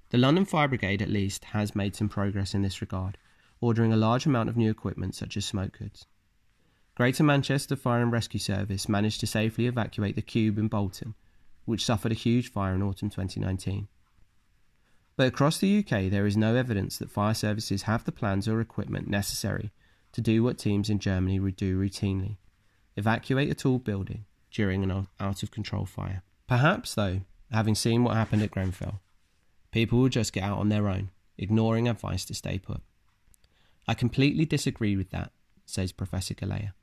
The 0.10 0.17
London 0.17 0.43
Fire 0.43 0.67
Brigade, 0.67 1.01
at 1.01 1.10
least, 1.10 1.45
has 1.45 1.73
made 1.73 1.95
some 1.95 2.10
progress 2.10 2.54
in 2.54 2.63
this 2.63 2.82
regard, 2.82 3.17
ordering 3.62 3.93
a 3.93 3.97
large 3.97 4.25
amount 4.25 4.49
of 4.49 4.58
new 4.58 4.69
equipment 4.69 5.15
such 5.15 5.38
as 5.38 5.45
smoke 5.45 5.77
hoods. 5.77 6.06
Greater 6.95 7.23
Manchester 7.23 7.77
Fire 7.77 8.01
and 8.01 8.12
Rescue 8.12 8.41
Service 8.41 8.89
managed 8.89 9.21
to 9.21 9.27
safely 9.27 9.67
evacuate 9.67 10.17
the 10.17 10.21
Cube 10.21 10.58
in 10.58 10.67
Bolton, 10.67 11.15
which 11.63 11.86
suffered 11.86 12.12
a 12.12 12.15
huge 12.15 12.51
fire 12.51 12.75
in 12.75 12.84
autumn 12.84 13.10
2019. 13.10 13.88
But 15.15 15.27
across 15.27 15.60
the 15.60 15.80
UK, 15.80 16.10
there 16.12 16.25
is 16.25 16.36
no 16.36 16.56
evidence 16.56 16.97
that 16.97 17.10
fire 17.10 17.34
services 17.34 17.84
have 17.84 18.04
the 18.04 18.12
plans 18.12 18.49
or 18.49 18.60
equipment 18.60 19.08
necessary 19.08 19.71
to 20.12 20.19
do 20.19 20.43
what 20.43 20.58
teams 20.58 20.89
in 20.89 20.99
Germany 20.99 21.39
would 21.39 21.56
do 21.56 21.80
routinely 21.80 22.36
evacuate 22.97 23.49
a 23.49 23.56
tall 23.56 23.80
building 23.80 24.25
during 24.51 24.84
an 24.84 25.08
out 25.21 25.43
of 25.43 25.51
control 25.51 25.86
fire. 25.86 26.23
Perhaps, 26.51 26.95
though, 26.95 27.21
having 27.49 27.75
seen 27.75 28.03
what 28.03 28.17
happened 28.17 28.41
at 28.41 28.51
Grenfell, 28.51 28.99
People 29.71 29.99
will 29.99 30.09
just 30.09 30.33
get 30.33 30.43
out 30.43 30.57
on 30.57 30.67
their 30.67 30.89
own, 30.89 31.09
ignoring 31.37 31.87
advice 31.87 32.25
to 32.25 32.33
stay 32.33 32.59
put. 32.59 32.81
I 33.87 33.93
completely 33.93 34.43
disagree 34.43 34.97
with 34.97 35.11
that, 35.11 35.31
says 35.65 35.93
Professor 35.93 36.33
Galea. 36.33 36.73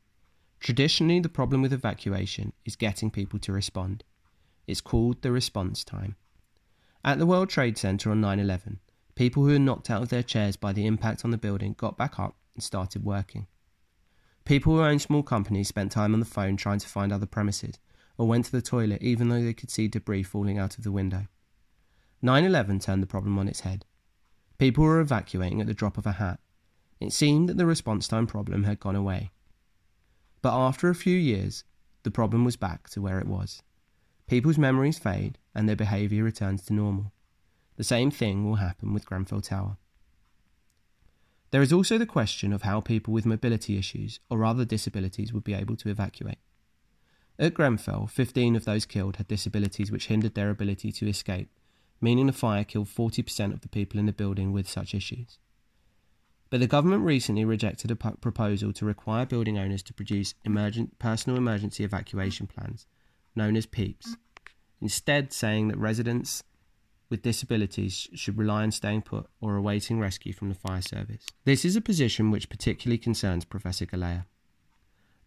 Traditionally, 0.59 1.20
the 1.20 1.28
problem 1.28 1.61
with 1.61 1.74
evacuation 1.74 2.54
is 2.64 2.76
getting 2.76 3.11
people 3.11 3.38
to 3.40 3.52
respond. 3.52 4.04
It's 4.66 4.81
called 4.81 5.20
the 5.20 5.31
response 5.31 5.85
time. 5.85 6.16
At 7.04 7.18
the 7.18 7.26
World 7.26 7.50
Trade 7.50 7.76
Center 7.76 8.11
on 8.11 8.22
9 8.22 8.40
11, 8.40 8.81
people 9.16 9.44
who 9.44 9.52
were 9.52 9.59
knocked 9.59 9.90
out 9.90 10.00
of 10.00 10.09
their 10.09 10.22
chairs 10.22 10.57
by 10.57 10.72
the 10.72 10.87
impact 10.87 11.26
on 11.26 11.31
the 11.31 11.37
building 11.37 11.74
got 11.76 11.98
back 11.98 12.18
up 12.18 12.37
and 12.54 12.64
started 12.64 13.04
working. 13.04 13.46
People 14.46 14.76
who 14.76 14.83
owned 14.83 15.02
small 15.02 15.22
companies 15.22 15.68
spent 15.68 15.92
time 15.92 16.14
on 16.14 16.20
the 16.20 16.26
phone 16.26 16.57
trying 16.57 16.78
to 16.78 16.88
find 16.88 17.12
other 17.12 17.26
premises, 17.26 17.78
or 18.18 18.26
went 18.26 18.44
to 18.44 18.52
the 18.52 18.61
toilet 18.61 19.00
even 19.00 19.28
though 19.28 19.42
they 19.42 19.54
could 19.54 19.70
see 19.70 19.88
debris 19.88 20.24
falling 20.24 20.59
out 20.59 20.76
of 20.76 20.85
the 20.85 20.92
window. 20.92 21.26
9 22.20 22.44
11 22.44 22.81
turned 22.81 23.02
the 23.02 23.07
problem 23.07 23.38
on 23.38 23.48
its 23.48 23.61
head. 23.61 23.87
People 24.59 24.85
were 24.85 25.00
evacuating 25.00 25.61
at 25.61 25.68
the 25.68 25.74
drop 25.74 25.96
of 25.96 26.07
a 26.07 26.12
hat. 26.12 26.40
It 27.00 27.12
seemed 27.12 27.48
that 27.48 27.57
the 27.57 27.66
response 27.66 28.09
time 28.09 28.26
problem 28.26 28.64
had 28.64 28.81
gone 28.81 28.96
away. 28.96 29.31
But 30.42 30.52
after 30.52 30.88
a 30.88 30.94
few 30.94 31.16
years, 31.16 31.62
the 32.02 32.11
problem 32.11 32.44
was 32.44 32.57
back 32.57 32.88
to 32.90 33.00
where 33.00 33.20
it 33.20 33.26
was. 33.26 33.62
People's 34.26 34.59
memories 34.59 34.98
fade 34.98 35.38
and 35.54 35.68
their 35.68 35.76
behaviour 35.76 36.24
returns 36.24 36.64
to 36.64 36.74
normal. 36.74 37.12
The 37.76 37.85
same 37.85 38.11
thing 38.11 38.44
will 38.44 38.57
happen 38.57 38.92
with 38.92 39.07
Grenfell 39.07 39.40
Tower. 39.40 39.76
There 41.50 41.62
is 41.62 41.72
also 41.72 41.96
the 41.96 42.07
question 42.07 42.52
of 42.52 42.62
how 42.62 42.81
people 42.81 43.14
with 43.14 43.24
mobility 43.24 43.78
issues 43.78 44.20
or 44.28 44.44
other 44.44 44.64
disabilities 44.64 45.33
would 45.33 45.44
be 45.44 45.54
able 45.54 45.76
to 45.76 45.88
evacuate. 45.88 46.38
At 47.38 47.55
Grenfell, 47.55 48.09
15 48.09 48.57
of 48.57 48.64
those 48.64 48.85
killed 48.85 49.16
had 49.16 49.29
disabilities 49.29 49.92
which 49.92 50.07
hindered 50.07 50.35
their 50.35 50.51
ability 50.51 50.90
to 50.92 51.09
escape 51.09 51.51
meaning 52.01 52.27
the 52.27 52.33
fire 52.33 52.64
killed 52.64 52.88
40% 52.88 53.53
of 53.53 53.61
the 53.61 53.68
people 53.68 53.98
in 53.98 54.07
the 54.07 54.12
building 54.12 54.53
with 54.53 54.68
such 54.68 54.94
issues. 54.94 55.38
But 56.51 56.61
the 56.61 56.66
government 56.66 57.05
recently 57.05 57.44
rejected 57.44 57.90
a 57.90 57.96
proposal 57.96 58.72
to 58.72 58.85
require 58.85 59.27
building 59.27 59.59
owners 59.59 59.83
to 59.85 59.94
produce 59.94 60.35
emergent, 60.44 60.98
personal 60.98 61.37
emergency 61.37 61.85
evacuation 61.85 62.46
plans, 62.46 62.87
known 63.37 63.57
as 63.57 63.66
PEEPs, 63.66 64.16
instead, 64.81 65.33
saying 65.33 65.68
that 65.68 65.77
residents 65.77 66.42
with 67.11 67.22
disabilities 67.22 68.09
should 68.14 68.38
rely 68.38 68.62
on 68.62 68.70
staying 68.70 69.03
put 69.03 69.27
or 69.40 69.57
awaiting 69.57 69.98
rescue 69.98 70.33
from 70.33 70.48
the 70.48 70.55
fire 70.55 70.83
service. 70.83 71.27
This 71.44 71.64
is 71.64 71.77
a 71.77 71.81
position 71.81 72.31
which 72.31 72.48
particularly 72.48 72.98
concerns 72.98 73.44
Professor 73.44 73.87
Galea. 73.87 74.24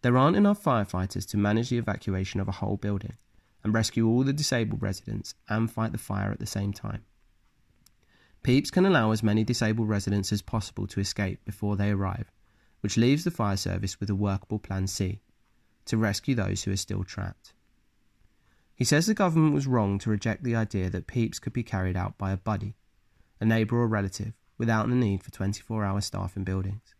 There 0.02 0.18
aren't 0.18 0.36
enough 0.36 0.62
firefighters 0.62 1.28
to 1.30 1.36
manage 1.36 1.70
the 1.70 1.78
evacuation 1.78 2.40
of 2.40 2.48
a 2.48 2.52
whole 2.52 2.76
building, 2.76 3.14
and 3.62 3.72
rescue 3.72 4.08
all 4.08 4.24
the 4.24 4.32
disabled 4.32 4.82
residents 4.82 5.34
and 5.48 5.70
fight 5.70 5.92
the 5.92 5.98
fire 5.98 6.32
at 6.32 6.40
the 6.40 6.46
same 6.46 6.72
time. 6.72 7.04
PEEPs 8.42 8.72
can 8.72 8.84
allow 8.84 9.12
as 9.12 9.22
many 9.22 9.44
disabled 9.44 9.88
residents 9.88 10.32
as 10.32 10.42
possible 10.42 10.88
to 10.88 10.98
escape 10.98 11.44
before 11.44 11.76
they 11.76 11.90
arrive, 11.90 12.32
which 12.80 12.96
leaves 12.96 13.22
the 13.22 13.30
fire 13.30 13.56
service 13.56 14.00
with 14.00 14.10
a 14.10 14.16
workable 14.16 14.58
Plan 14.58 14.88
C 14.88 15.20
to 15.84 15.96
rescue 15.96 16.34
those 16.34 16.64
who 16.64 16.72
are 16.72 16.76
still 16.76 17.04
trapped. 17.04 17.52
He 18.74 18.84
says 18.84 19.06
the 19.06 19.14
government 19.14 19.54
was 19.54 19.68
wrong 19.68 20.00
to 20.00 20.10
reject 20.10 20.42
the 20.42 20.56
idea 20.56 20.90
that 20.90 21.06
PEEPs 21.06 21.40
could 21.40 21.52
be 21.52 21.62
carried 21.62 21.96
out 21.96 22.18
by 22.18 22.32
a 22.32 22.36
buddy, 22.36 22.74
a 23.40 23.44
neighbour 23.44 23.76
or 23.76 23.86
relative, 23.86 24.32
without 24.58 24.88
the 24.88 24.96
need 24.96 25.22
for 25.22 25.30
24 25.30 25.84
hour 25.84 26.00
staff 26.00 26.36
in 26.36 26.42
buildings. 26.42 26.94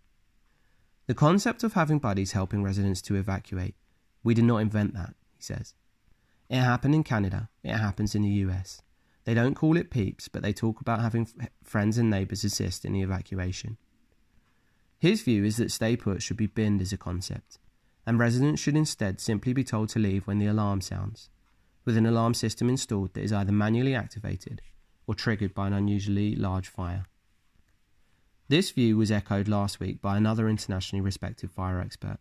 The 1.06 1.14
concept 1.14 1.64
of 1.64 1.72
having 1.72 1.98
buddies 1.98 2.32
helping 2.32 2.62
residents 2.62 3.02
to 3.02 3.16
evacuate, 3.16 3.74
we 4.22 4.34
did 4.34 4.44
not 4.44 4.58
invent 4.58 4.94
that, 4.94 5.14
he 5.36 5.42
says. 5.42 5.74
It 6.48 6.60
happened 6.60 6.94
in 6.94 7.02
Canada. 7.02 7.48
It 7.64 7.76
happens 7.76 8.14
in 8.14 8.22
the 8.22 8.28
US. 8.46 8.82
They 9.24 9.34
don't 9.34 9.54
call 9.54 9.76
it 9.76 9.90
peeps, 9.90 10.28
but 10.28 10.42
they 10.42 10.52
talk 10.52 10.80
about 10.80 11.00
having 11.00 11.28
f- 11.40 11.48
friends 11.62 11.98
and 11.98 12.10
neighbours 12.10 12.44
assist 12.44 12.84
in 12.84 12.92
the 12.92 13.02
evacuation. 13.02 13.78
His 14.98 15.22
view 15.22 15.44
is 15.44 15.56
that 15.56 15.72
stay 15.72 15.96
put 15.96 16.22
should 16.22 16.36
be 16.36 16.46
binned 16.46 16.80
as 16.80 16.92
a 16.92 16.96
concept, 16.96 17.58
and 18.06 18.18
residents 18.18 18.60
should 18.60 18.76
instead 18.76 19.20
simply 19.20 19.52
be 19.52 19.64
told 19.64 19.88
to 19.90 19.98
leave 19.98 20.26
when 20.26 20.38
the 20.38 20.46
alarm 20.46 20.80
sounds, 20.80 21.30
with 21.84 21.96
an 21.96 22.06
alarm 22.06 22.34
system 22.34 22.68
installed 22.68 23.14
that 23.14 23.22
is 23.22 23.32
either 23.32 23.52
manually 23.52 23.94
activated 23.94 24.62
or 25.06 25.14
triggered 25.14 25.54
by 25.54 25.66
an 25.66 25.72
unusually 25.72 26.36
large 26.36 26.68
fire. 26.68 27.06
This 28.52 28.70
view 28.70 28.98
was 28.98 29.10
echoed 29.10 29.48
last 29.48 29.80
week 29.80 30.02
by 30.02 30.18
another 30.18 30.46
internationally 30.46 31.00
respected 31.00 31.50
fire 31.50 31.80
expert, 31.80 32.18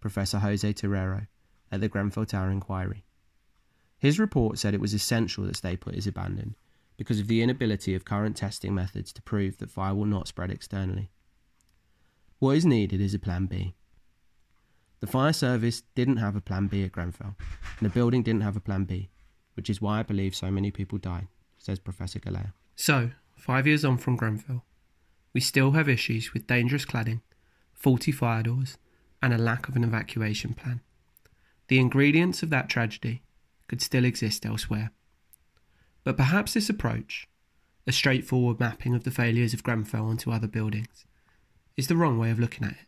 Professor 0.00 0.40
Jose 0.40 0.72
Torero, 0.72 1.28
at 1.70 1.80
the 1.80 1.86
Grenfell 1.86 2.26
Tower 2.26 2.50
Inquiry. 2.50 3.04
His 3.96 4.18
report 4.18 4.58
said 4.58 4.74
it 4.74 4.80
was 4.80 4.92
essential 4.92 5.44
that 5.44 5.54
stay 5.54 5.76
put 5.76 5.94
is 5.94 6.08
abandoned 6.08 6.56
because 6.96 7.20
of 7.20 7.28
the 7.28 7.42
inability 7.42 7.94
of 7.94 8.04
current 8.04 8.36
testing 8.36 8.74
methods 8.74 9.12
to 9.12 9.22
prove 9.22 9.58
that 9.58 9.70
fire 9.70 9.94
will 9.94 10.04
not 10.04 10.26
spread 10.26 10.50
externally. 10.50 11.12
What 12.40 12.56
is 12.56 12.66
needed 12.66 13.00
is 13.00 13.14
a 13.14 13.20
plan 13.20 13.46
B. 13.46 13.76
The 14.98 15.06
fire 15.06 15.32
service 15.32 15.84
didn't 15.94 16.16
have 16.16 16.34
a 16.34 16.40
plan 16.40 16.66
B 16.66 16.82
at 16.82 16.90
Grenfell, 16.90 17.36
and 17.78 17.88
the 17.88 17.94
building 17.94 18.24
didn't 18.24 18.42
have 18.42 18.56
a 18.56 18.60
plan 18.60 18.82
B, 18.82 19.10
which 19.54 19.70
is 19.70 19.80
why 19.80 20.00
I 20.00 20.02
believe 20.02 20.34
so 20.34 20.50
many 20.50 20.72
people 20.72 20.98
died, 20.98 21.28
says 21.56 21.78
Professor 21.78 22.18
Galea. 22.18 22.52
So, 22.74 23.12
five 23.36 23.68
years 23.68 23.84
on 23.84 23.98
from 23.98 24.16
Grenfell, 24.16 24.64
we 25.32 25.40
still 25.40 25.72
have 25.72 25.88
issues 25.88 26.32
with 26.32 26.46
dangerous 26.46 26.84
cladding, 26.84 27.20
faulty 27.72 28.12
fire 28.12 28.42
doors, 28.42 28.76
and 29.22 29.32
a 29.32 29.38
lack 29.38 29.68
of 29.68 29.76
an 29.76 29.84
evacuation 29.84 30.54
plan. 30.54 30.80
The 31.68 31.78
ingredients 31.78 32.42
of 32.42 32.50
that 32.50 32.68
tragedy 32.68 33.22
could 33.68 33.80
still 33.80 34.04
exist 34.04 34.44
elsewhere. 34.44 34.90
But 36.04 36.16
perhaps 36.16 36.54
this 36.54 36.68
approach, 36.68 37.28
a 37.86 37.92
straightforward 37.92 38.60
mapping 38.60 38.94
of 38.94 39.04
the 39.04 39.10
failures 39.10 39.54
of 39.54 39.62
Grenfell 39.62 40.06
onto 40.06 40.30
other 40.30 40.48
buildings, 40.48 41.06
is 41.76 41.86
the 41.86 41.96
wrong 41.96 42.18
way 42.18 42.30
of 42.30 42.38
looking 42.38 42.66
at 42.66 42.72
it. 42.72 42.86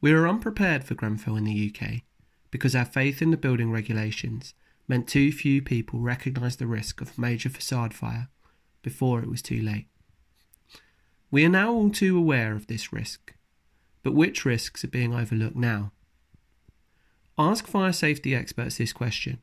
We 0.00 0.12
were 0.12 0.28
unprepared 0.28 0.84
for 0.84 0.94
Grenfell 0.94 1.36
in 1.36 1.44
the 1.44 1.74
UK 1.74 2.02
because 2.50 2.76
our 2.76 2.84
faith 2.84 3.20
in 3.20 3.30
the 3.30 3.36
building 3.36 3.70
regulations 3.72 4.54
meant 4.86 5.08
too 5.08 5.32
few 5.32 5.60
people 5.60 6.00
recognised 6.00 6.58
the 6.58 6.66
risk 6.66 7.00
of 7.00 7.18
major 7.18 7.48
facade 7.48 7.92
fire 7.92 8.28
before 8.82 9.20
it 9.20 9.28
was 9.28 9.42
too 9.42 9.60
late. 9.60 9.88
We 11.30 11.44
are 11.44 11.50
now 11.50 11.72
all 11.72 11.90
too 11.90 12.16
aware 12.16 12.54
of 12.54 12.68
this 12.68 12.90
risk, 12.90 13.34
but 14.02 14.14
which 14.14 14.46
risks 14.46 14.82
are 14.82 14.88
being 14.88 15.14
overlooked 15.14 15.56
now? 15.56 15.92
Ask 17.36 17.66
fire 17.66 17.92
safety 17.92 18.34
experts 18.34 18.78
this 18.78 18.94
question, 18.94 19.38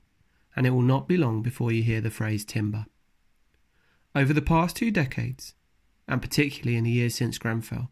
and 0.55 0.65
it 0.65 0.71
will 0.71 0.81
not 0.81 1.07
be 1.07 1.15
long 1.15 1.43
before 1.43 1.71
you 1.71 1.83
hear 1.83 2.01
the 2.01 2.09
phrase 2.09 2.43
timber. 2.43 2.87
Over 4.15 4.33
the 4.33 4.41
past 4.41 4.75
two 4.75 4.89
decades, 4.89 5.53
and 6.07 6.21
particularly 6.21 6.75
in 6.75 6.85
the 6.85 6.91
years 6.91 7.13
since 7.13 7.37
Grenfell, 7.37 7.91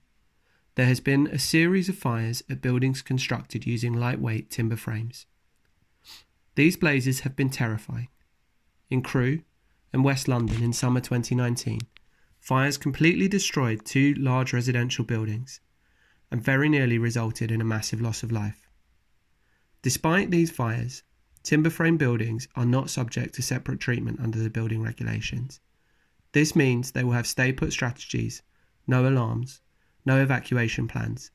there 0.75 0.87
has 0.87 0.99
been 0.99 1.27
a 1.27 1.37
series 1.37 1.87
of 1.87 1.97
fires 1.97 2.41
at 2.49 2.61
buildings 2.61 3.03
constructed 3.03 3.67
using 3.67 3.93
lightweight 3.93 4.49
timber 4.49 4.75
frames. 4.75 5.27
These 6.55 6.77
blazes 6.77 7.21
have 7.21 7.35
been 7.35 7.51
terrifying. 7.51 8.07
In 8.89 9.03
Crewe 9.03 9.43
and 9.91 10.03
West 10.03 10.27
London 10.27 10.63
in 10.63 10.73
summer 10.73 10.99
2019, 10.99 11.81
fires 12.43 12.77
completely 12.77 13.25
destroyed 13.29 13.85
two 13.85 14.13
large 14.15 14.51
residential 14.51 15.05
buildings 15.05 15.61
and 16.29 16.43
very 16.43 16.67
nearly 16.67 16.97
resulted 16.97 17.49
in 17.49 17.61
a 17.61 17.63
massive 17.63 18.01
loss 18.01 18.21
of 18.21 18.33
life. 18.33 18.67
Despite 19.81 20.29
these 20.29 20.51
fires, 20.51 21.03
timber 21.41 21.69
frame 21.69 21.95
buildings 21.95 22.49
are 22.57 22.65
not 22.65 22.89
subject 22.89 23.33
to 23.35 23.41
separate 23.41 23.79
treatment 23.79 24.19
under 24.19 24.39
the 24.39 24.49
building 24.49 24.83
regulations. 24.83 25.61
This 26.33 26.53
means 26.53 26.91
they 26.91 27.05
will 27.05 27.13
have 27.13 27.27
stay 27.27 27.53
put 27.53 27.71
strategies, 27.71 28.41
no 28.85 29.07
alarms, 29.07 29.61
no 30.05 30.21
evacuation 30.21 30.85
plans, 30.85 31.31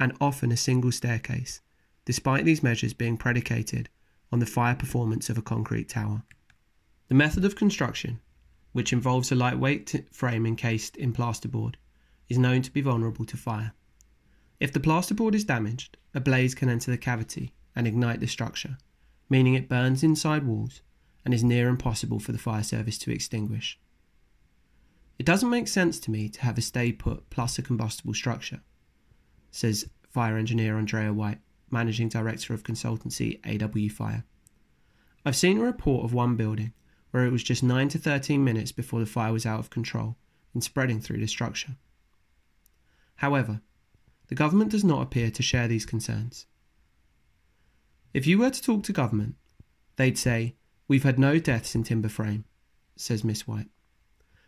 and 0.00 0.12
often 0.20 0.50
a 0.50 0.56
single 0.56 0.90
staircase, 0.90 1.60
despite 2.04 2.44
these 2.44 2.64
measures 2.64 2.94
being 2.94 3.16
predicated 3.16 3.90
on 4.32 4.40
the 4.40 4.46
fire 4.46 4.74
performance 4.74 5.30
of 5.30 5.38
a 5.38 5.42
concrete 5.42 5.88
tower. 5.88 6.24
The 7.06 7.14
method 7.14 7.44
of 7.44 7.54
construction, 7.54 8.18
which 8.72 8.92
involves 8.92 9.32
a 9.32 9.34
lightweight 9.34 10.04
frame 10.12 10.46
encased 10.46 10.96
in 10.96 11.12
plasterboard, 11.12 11.74
is 12.28 12.38
known 12.38 12.62
to 12.62 12.70
be 12.70 12.80
vulnerable 12.80 13.24
to 13.24 13.36
fire. 13.36 13.72
If 14.60 14.72
the 14.72 14.80
plasterboard 14.80 15.34
is 15.34 15.44
damaged, 15.44 15.96
a 16.14 16.20
blaze 16.20 16.54
can 16.54 16.68
enter 16.68 16.90
the 16.90 16.98
cavity 16.98 17.52
and 17.74 17.86
ignite 17.86 18.20
the 18.20 18.26
structure, 18.26 18.76
meaning 19.30 19.54
it 19.54 19.68
burns 19.68 20.02
inside 20.02 20.46
walls 20.46 20.82
and 21.24 21.32
is 21.32 21.44
near 21.44 21.68
impossible 21.68 22.18
for 22.18 22.32
the 22.32 22.38
fire 22.38 22.62
service 22.62 22.98
to 22.98 23.12
extinguish. 23.12 23.78
It 25.18 25.26
doesn't 25.26 25.50
make 25.50 25.68
sense 25.68 25.98
to 26.00 26.10
me 26.10 26.28
to 26.28 26.42
have 26.42 26.58
a 26.58 26.62
stay 26.62 26.92
put 26.92 27.28
plus 27.30 27.58
a 27.58 27.62
combustible 27.62 28.14
structure, 28.14 28.60
says 29.50 29.88
fire 30.08 30.36
engineer 30.36 30.78
Andrea 30.78 31.12
White 31.12 31.38
managing 31.70 32.08
director 32.08 32.54
of 32.54 32.62
consultancy 32.62 33.38
AW 33.44 33.92
Fire. 33.92 34.24
I've 35.24 35.36
seen 35.36 35.58
a 35.58 35.64
report 35.64 36.04
of 36.04 36.14
one 36.14 36.36
building 36.36 36.72
where 37.10 37.24
it 37.24 37.32
was 37.32 37.42
just 37.42 37.62
9 37.62 37.88
to 37.90 37.98
13 37.98 38.42
minutes 38.42 38.72
before 38.72 39.00
the 39.00 39.06
fire 39.06 39.32
was 39.32 39.46
out 39.46 39.60
of 39.60 39.70
control 39.70 40.16
and 40.54 40.62
spreading 40.62 41.00
through 41.00 41.18
the 41.18 41.26
structure. 41.26 41.76
However, 43.16 43.60
the 44.28 44.34
government 44.34 44.70
does 44.70 44.84
not 44.84 45.02
appear 45.02 45.30
to 45.30 45.42
share 45.42 45.68
these 45.68 45.86
concerns. 45.86 46.46
If 48.14 48.26
you 48.26 48.38
were 48.38 48.50
to 48.50 48.62
talk 48.62 48.82
to 48.84 48.92
government, 48.92 49.36
they'd 49.96 50.18
say, 50.18 50.56
We've 50.86 51.04
had 51.04 51.18
no 51.18 51.38
deaths 51.38 51.74
in 51.74 51.84
timber 51.84 52.08
frame, 52.08 52.44
says 52.96 53.22
Miss 53.22 53.46
White. 53.46 53.68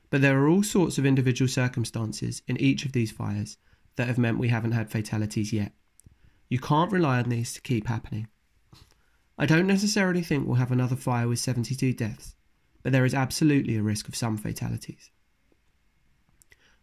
But 0.08 0.22
there 0.22 0.40
are 0.40 0.48
all 0.48 0.62
sorts 0.62 0.96
of 0.96 1.04
individual 1.04 1.48
circumstances 1.48 2.42
in 2.48 2.56
each 2.56 2.86
of 2.86 2.92
these 2.92 3.12
fires 3.12 3.58
that 3.96 4.08
have 4.08 4.18
meant 4.18 4.38
we 4.38 4.48
haven't 4.48 4.72
had 4.72 4.90
fatalities 4.90 5.52
yet. 5.52 5.72
You 6.48 6.58
can't 6.58 6.90
rely 6.90 7.18
on 7.18 7.28
these 7.28 7.52
to 7.52 7.60
keep 7.60 7.86
happening. 7.86 8.28
I 9.38 9.46
don't 9.46 9.66
necessarily 9.66 10.22
think 10.22 10.46
we'll 10.46 10.56
have 10.56 10.72
another 10.72 10.96
fire 10.96 11.28
with 11.28 11.38
72 11.38 11.92
deaths, 11.92 12.34
but 12.82 12.92
there 12.92 13.04
is 13.04 13.14
absolutely 13.14 13.76
a 13.76 13.82
risk 13.82 14.08
of 14.08 14.16
some 14.16 14.36
fatalities. 14.36 15.10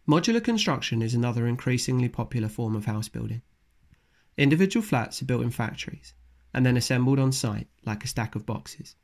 Modular 0.08 0.42
construction 0.42 1.02
is 1.02 1.14
another 1.14 1.46
increasingly 1.46 2.08
popular 2.08 2.48
form 2.48 2.74
of 2.74 2.86
house 2.86 3.08
building. 3.08 3.42
Individual 4.36 4.84
flats 4.84 5.20
are 5.20 5.26
built 5.26 5.42
in 5.42 5.50
factories 5.50 6.14
and 6.54 6.64
then 6.64 6.76
assembled 6.76 7.18
on 7.18 7.32
site 7.32 7.68
like 7.84 8.04
a 8.04 8.08
stack 8.08 8.34
of 8.34 8.46
boxes. 8.46 8.96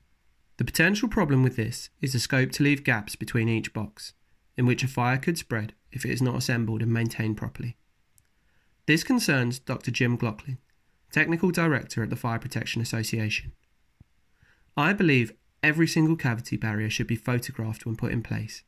The 0.57 0.65
potential 0.65 1.09
problem 1.09 1.43
with 1.43 1.57
this 1.57 1.91
is 2.01 2.13
the 2.13 2.21
scope 2.21 2.53
to 2.53 2.63
leave 2.63 2.85
gaps 2.85 3.17
between 3.17 3.49
each 3.49 3.73
box, 3.73 4.15
in 4.57 4.67
which 4.67 4.85
a 4.85 4.89
fire 4.89 5.19
could 5.19 5.37
spread 5.37 5.75
if 5.91 6.05
it 6.05 6.11
is 6.11 6.23
not 6.23 6.37
assembled 6.37 6.81
and 6.81 6.93
maintained 6.93 7.37
properly. 7.37 7.77
This 8.87 9.03
concerns 9.03 9.59
Dr. 9.59 9.91
Jim 9.91 10.17
Glockling, 10.17 10.59
Technical 11.11 11.51
Director 11.51 12.03
at 12.03 12.11
the 12.11 12.17
Fire 12.17 12.39
Protection 12.39 12.81
Association. 12.81 13.53
I 14.77 14.93
believe 14.93 15.33
every 15.65 15.89
single 15.89 16.15
cavity 16.15 16.59
barrier 16.59 16.91
should 16.91 17.07
be 17.07 17.17
photographed 17.17 17.87
when 17.87 17.97
put 17.97 18.13
in 18.13 18.23
place. 18.23 18.63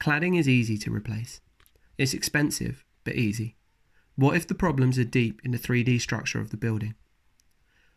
Cladding 0.00 0.38
is 0.38 0.48
easy 0.48 0.78
to 0.78 0.92
replace. 0.92 1.42
It's 1.98 2.14
expensive, 2.14 2.84
but 3.04 3.16
easy. 3.16 3.56
What 4.16 4.34
if 4.34 4.46
the 4.46 4.54
problems 4.54 4.98
are 4.98 5.04
deep 5.04 5.42
in 5.44 5.50
the 5.50 5.58
3D 5.58 6.00
structure 6.00 6.40
of 6.40 6.50
the 6.50 6.56
building? 6.56 6.94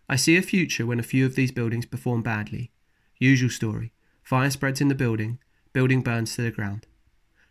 I 0.09 0.17
see 0.17 0.35
a 0.35 0.41
future 0.41 0.85
when 0.85 0.99
a 0.99 1.03
few 1.11 1.25
of 1.25 1.35
these 1.35 1.51
buildings 1.51 1.85
perform 1.85 2.23
badly. 2.23 2.71
Usual 3.19 3.49
story 3.49 3.93
fire 4.21 4.49
spreads 4.49 4.81
in 4.81 4.87
the 4.87 4.95
building, 4.95 5.39
building 5.71 6.01
burns 6.01 6.35
to 6.35 6.41
the 6.41 6.51
ground. 6.51 6.87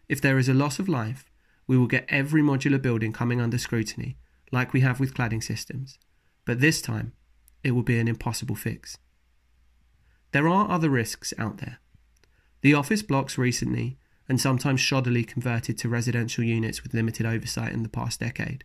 If 0.08 0.20
there 0.20 0.38
is 0.38 0.48
a 0.48 0.54
loss 0.54 0.78
of 0.78 0.88
life, 0.88 1.30
we 1.66 1.78
will 1.78 1.86
get 1.86 2.04
every 2.08 2.42
modular 2.42 2.82
building 2.82 3.12
coming 3.12 3.40
under 3.40 3.58
scrutiny, 3.58 4.16
like 4.52 4.72
we 4.72 4.80
have 4.80 5.00
with 5.00 5.14
cladding 5.14 5.42
systems, 5.42 5.98
but 6.44 6.60
this 6.60 6.82
time 6.82 7.12
it 7.62 7.70
will 7.70 7.84
be 7.84 7.98
an 7.98 8.08
impossible 8.08 8.56
fix. 8.56 8.98
There 10.34 10.48
are 10.48 10.68
other 10.68 10.90
risks 10.90 11.32
out 11.38 11.58
there. 11.58 11.78
The 12.62 12.74
office 12.74 13.02
blocks 13.02 13.38
recently 13.38 13.98
and 14.28 14.40
sometimes 14.40 14.80
shoddily 14.80 15.24
converted 15.24 15.78
to 15.78 15.88
residential 15.88 16.42
units 16.42 16.82
with 16.82 16.92
limited 16.92 17.24
oversight 17.24 17.72
in 17.72 17.84
the 17.84 17.88
past 17.88 18.18
decade, 18.18 18.64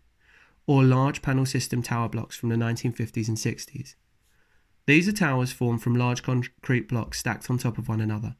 or 0.65 0.83
large 0.83 1.21
panel 1.21 1.45
system 1.45 1.83
tower 1.83 2.09
blocks 2.09 2.35
from 2.35 2.49
the 2.49 2.55
1950s 2.55 3.27
and 3.27 3.37
60s. 3.37 3.93
These 4.87 5.07
are 5.07 5.11
towers 5.11 5.51
formed 5.51 5.83
from 5.83 5.93
large 5.95 6.23
concrete 6.23 6.87
blocks 6.87 7.19
stacked 7.19 7.51
on 7.51 7.59
top 7.59 7.77
of 7.77 7.87
one 7.87 8.01
another, 8.01 8.35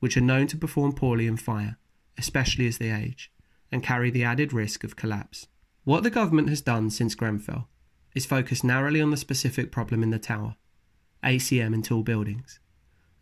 which 0.00 0.16
are 0.16 0.20
known 0.20 0.48
to 0.48 0.58
perform 0.58 0.92
poorly 0.92 1.28
in 1.28 1.36
fire, 1.36 1.76
especially 2.18 2.66
as 2.66 2.78
they 2.78 2.90
age 2.90 3.30
and 3.70 3.84
carry 3.84 4.10
the 4.10 4.24
added 4.24 4.52
risk 4.52 4.82
of 4.82 4.96
collapse. 4.96 5.46
What 5.84 6.02
the 6.02 6.10
government 6.10 6.48
has 6.48 6.60
done 6.60 6.90
since 6.90 7.14
Grenfell 7.14 7.68
is 8.12 8.26
focus 8.26 8.64
narrowly 8.64 9.00
on 9.00 9.12
the 9.12 9.16
specific 9.16 9.70
problem 9.70 10.02
in 10.02 10.10
the 10.10 10.18
tower, 10.18 10.56
ACM 11.22 11.74
in 11.74 11.82
tall 11.82 12.02
buildings, 12.02 12.58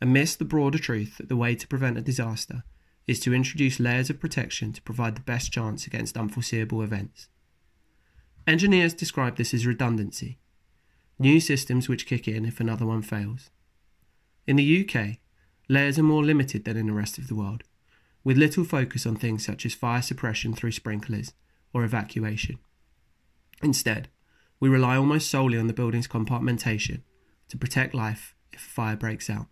and 0.01 0.13
miss 0.13 0.35
the 0.37 0.45
broader 0.45 0.79
truth 0.79 1.19
that 1.19 1.29
the 1.29 1.37
way 1.37 1.55
to 1.55 1.69
prevent 1.69 1.99
a 1.99 2.03
disaster 2.03 2.63
is 3.07 3.21
to 3.21 3.35
introduce 3.35 3.81
layers 3.81 4.09
of 4.09 4.21
protection 4.21 4.73
to 4.73 4.83
provide 4.83 5.17
the 5.17 5.21
best 5.21 5.53
chance 5.53 5.87
against 5.87 6.17
unforeseeable 6.17 6.83
events. 6.83 7.29
Engineers 8.47 8.95
describe 8.95 9.37
this 9.37 9.53
as 9.53 9.67
redundancy, 9.67 10.39
new 11.19 11.41
systems 11.41 11.89
which 11.89 12.07
kick 12.07 12.27
in 12.27 12.45
if 12.45 12.61
another 12.61 12.87
one 12.87 13.03
fails. 13.03 13.51
In 14.47 14.57
the 14.57 14.89
UK, 14.89 15.19
layers 15.69 15.99
are 15.99 16.05
more 16.05 16.25
limited 16.25 16.65
than 16.65 16.77
in 16.77 16.87
the 16.87 16.93
rest 16.93 17.19
of 17.19 17.29
the 17.29 17.35
world, 17.35 17.63
with 18.25 18.37
little 18.37 18.65
focus 18.65 19.07
on 19.07 19.17
things 19.17 19.45
such 19.45 19.67
as 19.67 19.75
fire 19.75 20.03
suppression 20.03 20.55
through 20.55 20.73
sprinklers 20.73 21.33
or 21.73 21.85
evacuation. 21.85 22.59
Instead, 23.63 24.09
we 24.59 24.69
rely 24.69 24.97
almost 24.97 25.31
solely 25.31 25.59
on 25.59 25.67
the 25.67 25.73
building's 25.73 26.09
compartmentation 26.09 27.03
to 27.49 27.57
protect 27.57 27.95
life 27.95 28.35
if 28.53 28.61
a 28.61 28.71
fire 28.71 28.97
breaks 28.97 29.29
out. 29.31 29.47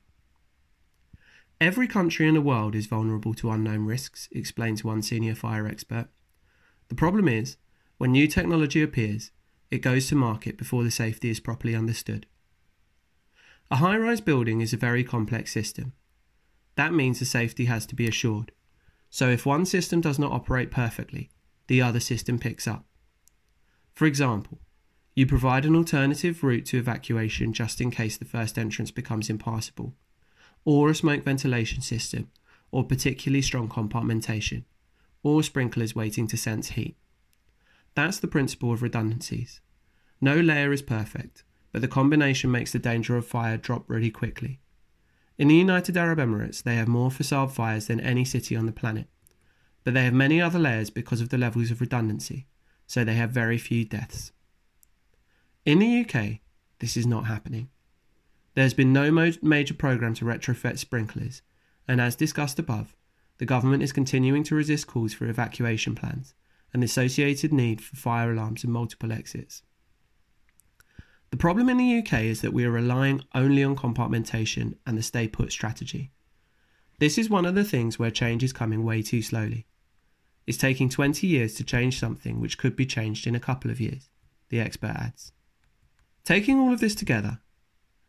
Every 1.60 1.88
country 1.88 2.28
in 2.28 2.34
the 2.34 2.40
world 2.40 2.76
is 2.76 2.86
vulnerable 2.86 3.34
to 3.34 3.50
unknown 3.50 3.84
risks, 3.84 4.28
explains 4.30 4.84
one 4.84 5.02
senior 5.02 5.34
fire 5.34 5.66
expert. 5.66 6.08
The 6.88 6.94
problem 6.94 7.26
is, 7.26 7.56
when 7.96 8.12
new 8.12 8.28
technology 8.28 8.80
appears, 8.80 9.32
it 9.70 9.78
goes 9.78 10.06
to 10.08 10.14
market 10.14 10.56
before 10.56 10.84
the 10.84 10.90
safety 10.90 11.30
is 11.30 11.40
properly 11.40 11.74
understood. 11.74 12.26
A 13.72 13.76
high 13.76 13.96
rise 13.96 14.20
building 14.20 14.60
is 14.60 14.72
a 14.72 14.78
very 14.78 15.02
complex 15.02 15.52
system. 15.52 15.92
That 16.76 16.94
means 16.94 17.18
the 17.18 17.24
safety 17.24 17.64
has 17.64 17.86
to 17.86 17.96
be 17.96 18.06
assured. 18.06 18.52
So 19.10 19.28
if 19.28 19.44
one 19.44 19.66
system 19.66 20.00
does 20.00 20.18
not 20.18 20.32
operate 20.32 20.70
perfectly, 20.70 21.28
the 21.66 21.82
other 21.82 22.00
system 22.00 22.38
picks 22.38 22.68
up. 22.68 22.84
For 23.94 24.06
example, 24.06 24.60
you 25.16 25.26
provide 25.26 25.64
an 25.64 25.74
alternative 25.74 26.44
route 26.44 26.66
to 26.66 26.78
evacuation 26.78 27.52
just 27.52 27.80
in 27.80 27.90
case 27.90 28.16
the 28.16 28.24
first 28.24 28.56
entrance 28.56 28.92
becomes 28.92 29.28
impassable, 29.28 29.96
or 30.68 30.90
a 30.90 30.94
smoke 30.94 31.24
ventilation 31.24 31.80
system, 31.80 32.28
or 32.70 32.84
particularly 32.84 33.40
strong 33.40 33.70
compartmentation, 33.70 34.64
or 35.22 35.42
sprinklers 35.42 35.94
waiting 35.94 36.26
to 36.26 36.36
sense 36.36 36.72
heat. 36.72 36.94
That's 37.94 38.18
the 38.18 38.28
principle 38.28 38.74
of 38.74 38.82
redundancies. 38.82 39.62
No 40.20 40.38
layer 40.38 40.70
is 40.70 40.82
perfect, 40.82 41.42
but 41.72 41.80
the 41.80 41.88
combination 41.88 42.50
makes 42.50 42.70
the 42.70 42.78
danger 42.78 43.16
of 43.16 43.26
fire 43.26 43.56
drop 43.56 43.84
really 43.88 44.10
quickly. 44.10 44.60
In 45.38 45.48
the 45.48 45.54
United 45.54 45.96
Arab 45.96 46.18
Emirates, 46.18 46.62
they 46.62 46.74
have 46.74 46.86
more 46.86 47.10
facade 47.10 47.50
fires 47.50 47.86
than 47.86 47.98
any 47.98 48.26
city 48.26 48.54
on 48.54 48.66
the 48.66 48.70
planet, 48.70 49.06
but 49.84 49.94
they 49.94 50.04
have 50.04 50.12
many 50.12 50.38
other 50.38 50.58
layers 50.58 50.90
because 50.90 51.22
of 51.22 51.30
the 51.30 51.38
levels 51.38 51.70
of 51.70 51.80
redundancy, 51.80 52.46
so 52.86 53.04
they 53.04 53.14
have 53.14 53.30
very 53.30 53.56
few 53.56 53.86
deaths. 53.86 54.32
In 55.64 55.78
the 55.78 56.00
UK, 56.00 56.40
this 56.78 56.94
is 56.94 57.06
not 57.06 57.24
happening. 57.24 57.70
There 58.58 58.64
has 58.64 58.74
been 58.74 58.92
no 58.92 59.12
mo- 59.12 59.30
major 59.40 59.74
program 59.74 60.14
to 60.14 60.24
retrofit 60.24 60.78
sprinklers, 60.78 61.42
and 61.86 62.00
as 62.00 62.16
discussed 62.16 62.58
above, 62.58 62.96
the 63.36 63.46
government 63.46 63.84
is 63.84 63.92
continuing 63.92 64.42
to 64.42 64.56
resist 64.56 64.88
calls 64.88 65.14
for 65.14 65.28
evacuation 65.28 65.94
plans 65.94 66.34
and 66.72 66.82
the 66.82 66.86
associated 66.86 67.52
need 67.52 67.80
for 67.80 67.94
fire 67.94 68.32
alarms 68.32 68.64
and 68.64 68.72
multiple 68.72 69.12
exits. 69.12 69.62
The 71.30 71.36
problem 71.36 71.68
in 71.68 71.76
the 71.76 71.98
UK 71.98 72.22
is 72.22 72.40
that 72.40 72.52
we 72.52 72.64
are 72.64 72.70
relying 72.72 73.22
only 73.32 73.62
on 73.62 73.76
compartmentation 73.76 74.74
and 74.84 74.98
the 74.98 75.02
stay 75.04 75.28
put 75.28 75.52
strategy. 75.52 76.10
This 76.98 77.16
is 77.16 77.30
one 77.30 77.46
of 77.46 77.54
the 77.54 77.62
things 77.62 77.96
where 77.96 78.10
change 78.10 78.42
is 78.42 78.52
coming 78.52 78.82
way 78.82 79.02
too 79.02 79.22
slowly. 79.22 79.68
It's 80.48 80.58
taking 80.58 80.88
20 80.88 81.28
years 81.28 81.54
to 81.54 81.62
change 81.62 82.00
something 82.00 82.40
which 82.40 82.58
could 82.58 82.74
be 82.74 82.86
changed 82.86 83.28
in 83.28 83.36
a 83.36 83.46
couple 83.48 83.70
of 83.70 83.78
years, 83.80 84.10
the 84.48 84.58
expert 84.58 84.96
adds. 84.96 85.30
Taking 86.24 86.58
all 86.58 86.72
of 86.72 86.80
this 86.80 86.96
together, 86.96 87.38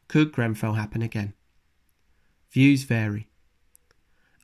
could 0.10 0.32
Grenfell 0.32 0.74
happen 0.74 1.02
again? 1.02 1.34
Views 2.52 2.84
vary. 2.84 3.30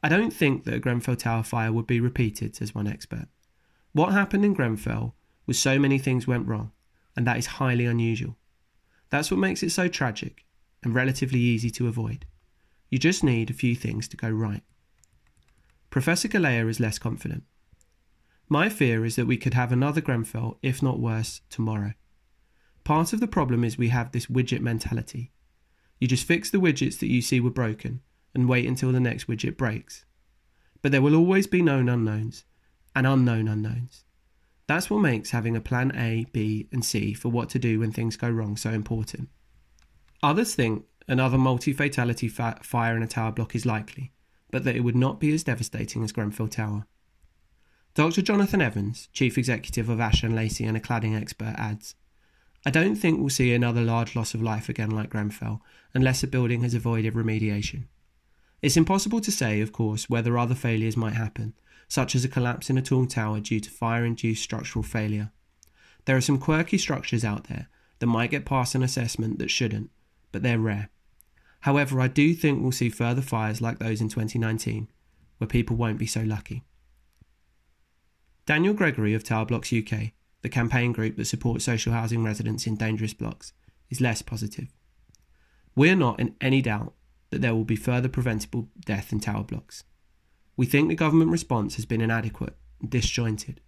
I 0.03 0.09
don't 0.09 0.31
think 0.31 0.63
that 0.63 0.75
a 0.75 0.79
Grenfell 0.79 1.15
Tower 1.15 1.41
fire 1.41 1.73
would 1.73 1.87
be 1.87 1.99
repeated, 1.99 2.55
says 2.55 2.75
one 2.75 2.87
expert. 2.87 3.27
What 3.91 4.13
happened 4.13 4.45
in 4.45 4.53
Grenfell 4.53 5.15
was 5.47 5.57
so 5.57 5.79
many 5.79 5.97
things 5.97 6.27
went 6.27 6.47
wrong, 6.47 6.71
and 7.15 7.25
that 7.25 7.37
is 7.37 7.47
highly 7.47 7.85
unusual. 7.85 8.37
That's 9.09 9.31
what 9.31 9.39
makes 9.39 9.63
it 9.63 9.71
so 9.71 9.87
tragic 9.87 10.45
and 10.83 10.93
relatively 10.93 11.39
easy 11.39 11.71
to 11.71 11.87
avoid. 11.87 12.25
You 12.91 12.99
just 12.99 13.23
need 13.23 13.49
a 13.49 13.53
few 13.53 13.75
things 13.75 14.07
to 14.09 14.17
go 14.17 14.29
right. 14.29 14.61
Professor 15.89 16.27
Galea 16.27 16.69
is 16.69 16.79
less 16.79 16.99
confident. 16.99 17.43
My 18.47 18.69
fear 18.69 19.03
is 19.03 19.15
that 19.15 19.25
we 19.25 19.37
could 19.37 19.55
have 19.55 19.71
another 19.71 20.01
Grenfell, 20.01 20.59
if 20.61 20.83
not 20.83 20.99
worse, 20.99 21.41
tomorrow. 21.49 21.93
Part 22.83 23.13
of 23.13 23.19
the 23.19 23.27
problem 23.27 23.63
is 23.63 23.79
we 23.79 23.89
have 23.89 24.11
this 24.11 24.27
widget 24.27 24.61
mentality. 24.61 25.31
You 25.99 26.07
just 26.07 26.27
fix 26.27 26.49
the 26.49 26.57
widgets 26.57 26.99
that 26.99 27.07
you 27.07 27.21
see 27.21 27.39
were 27.39 27.49
broken 27.49 28.01
and 28.33 28.49
wait 28.49 28.67
until 28.67 28.91
the 28.91 28.99
next 28.99 29.27
widget 29.27 29.57
breaks. 29.57 30.05
But 30.81 30.91
there 30.91 31.01
will 31.01 31.15
always 31.15 31.47
be 31.47 31.61
known 31.61 31.89
unknowns 31.89 32.43
and 32.95 33.07
unknown 33.07 33.47
unknowns. 33.47 34.03
That's 34.67 34.89
what 34.89 34.99
makes 34.99 35.31
having 35.31 35.55
a 35.55 35.61
plan 35.61 35.91
A, 35.95 36.25
B, 36.31 36.67
and 36.71 36.83
C 36.83 37.13
for 37.13 37.29
what 37.29 37.49
to 37.49 37.59
do 37.59 37.79
when 37.79 37.91
things 37.91 38.17
go 38.17 38.29
wrong 38.29 38.57
so 38.57 38.71
important. 38.71 39.29
Others 40.23 40.55
think 40.55 40.85
another 41.07 41.37
multi 41.37 41.71
fatality 41.71 42.27
fa- 42.27 42.59
fire 42.63 42.97
in 42.97 43.03
a 43.03 43.07
tower 43.07 43.31
block 43.31 43.55
is 43.55 43.65
likely, 43.65 44.11
but 44.51 44.63
that 44.63 44.75
it 44.75 44.81
would 44.81 44.95
not 44.95 45.19
be 45.19 45.33
as 45.33 45.43
devastating 45.43 46.03
as 46.03 46.11
Grenfell 46.11 46.47
Tower. 46.47 46.87
Dr. 47.93 48.21
Jonathan 48.21 48.61
Evans, 48.61 49.07
chief 49.13 49.37
executive 49.37 49.87
of 49.87 50.01
Ash 50.01 50.23
and 50.23 50.35
Lacy 50.35 50.65
and 50.65 50.75
a 50.75 50.81
cladding 50.81 51.19
expert, 51.19 51.55
adds 51.57 51.95
I 52.65 52.71
don't 52.71 52.95
think 52.95 53.19
we'll 53.19 53.29
see 53.29 53.53
another 53.53 53.81
large 53.81 54.15
loss 54.15 54.33
of 54.33 54.41
life 54.41 54.69
again 54.69 54.89
like 54.89 55.11
Grenfell 55.11 55.61
unless 55.93 56.23
a 56.23 56.27
building 56.27 56.61
has 56.61 56.73
avoided 56.73 57.13
remediation. 57.13 57.85
It's 58.61 58.77
impossible 58.77 59.21
to 59.21 59.31
say, 59.31 59.61
of 59.61 59.71
course, 59.71 60.09
whether 60.09 60.37
other 60.37 60.55
failures 60.55 60.97
might 60.97 61.13
happen, 61.13 61.53
such 61.87 62.15
as 62.15 62.25
a 62.25 62.29
collapse 62.29 62.69
in 62.69 62.77
a 62.77 62.81
tall 62.81 63.05
tower 63.05 63.39
due 63.39 63.59
to 63.59 63.69
fire 63.69 64.03
induced 64.03 64.41
structural 64.41 64.81
failure. 64.81 65.31
There 66.05 66.17
are 66.17 66.21
some 66.21 66.39
quirky 66.39 66.79
structures 66.79 67.23
out 67.23 67.45
there 67.45 67.67
that 67.99 68.07
might 68.07 68.31
get 68.31 68.45
past 68.45 68.73
an 68.73 68.81
assessment 68.81 69.37
that 69.37 69.51
shouldn't, 69.51 69.91
but 70.31 70.41
they're 70.41 70.59
rare. 70.59 70.89
However, 71.61 72.01
I 72.01 72.07
do 72.07 72.33
think 72.33 72.61
we'll 72.61 72.71
see 72.71 72.89
further 72.89 73.21
fires 73.21 73.61
like 73.61 73.79
those 73.79 74.01
in 74.01 74.09
2019, 74.09 74.87
where 75.37 75.47
people 75.47 75.75
won't 75.75 75.99
be 75.99 76.07
so 76.07 76.21
lucky. 76.21 76.63
Danielle 78.45 78.73
Gregory 78.73 79.13
of 79.13 79.23
Tower 79.23 79.45
Blocks 79.45 79.73
UK, 79.73 80.11
the 80.45 80.49
campaign 80.49 80.91
group 80.91 81.17
that 81.17 81.25
supports 81.25 81.65
social 81.65 81.91
housing 81.91 82.23
residents 82.23 82.67
in 82.67 82.75
dangerous 82.75 83.15
blocks, 83.15 83.51
is 83.89 83.99
less 83.99 84.21
positive. 84.21 84.67
We 85.75 85.89
are 85.89 85.95
not 85.95 86.19
in 86.19 86.35
any 86.39 86.61
doubt 86.61 86.93
that 87.31 87.41
there 87.41 87.55
will 87.55 87.63
be 87.63 87.75
further 87.75 88.07
preventable 88.07 88.69
death 88.85 89.11
in 89.11 89.19
tower 89.19 89.43
blocks. 89.43 89.85
We 90.55 90.67
think 90.67 90.87
the 90.87 90.93
government 90.95 91.31
response 91.31 91.77
has 91.77 91.87
been 91.87 91.99
inadequate 91.99 92.55
and 92.79 92.91
disjointed. 92.91 93.59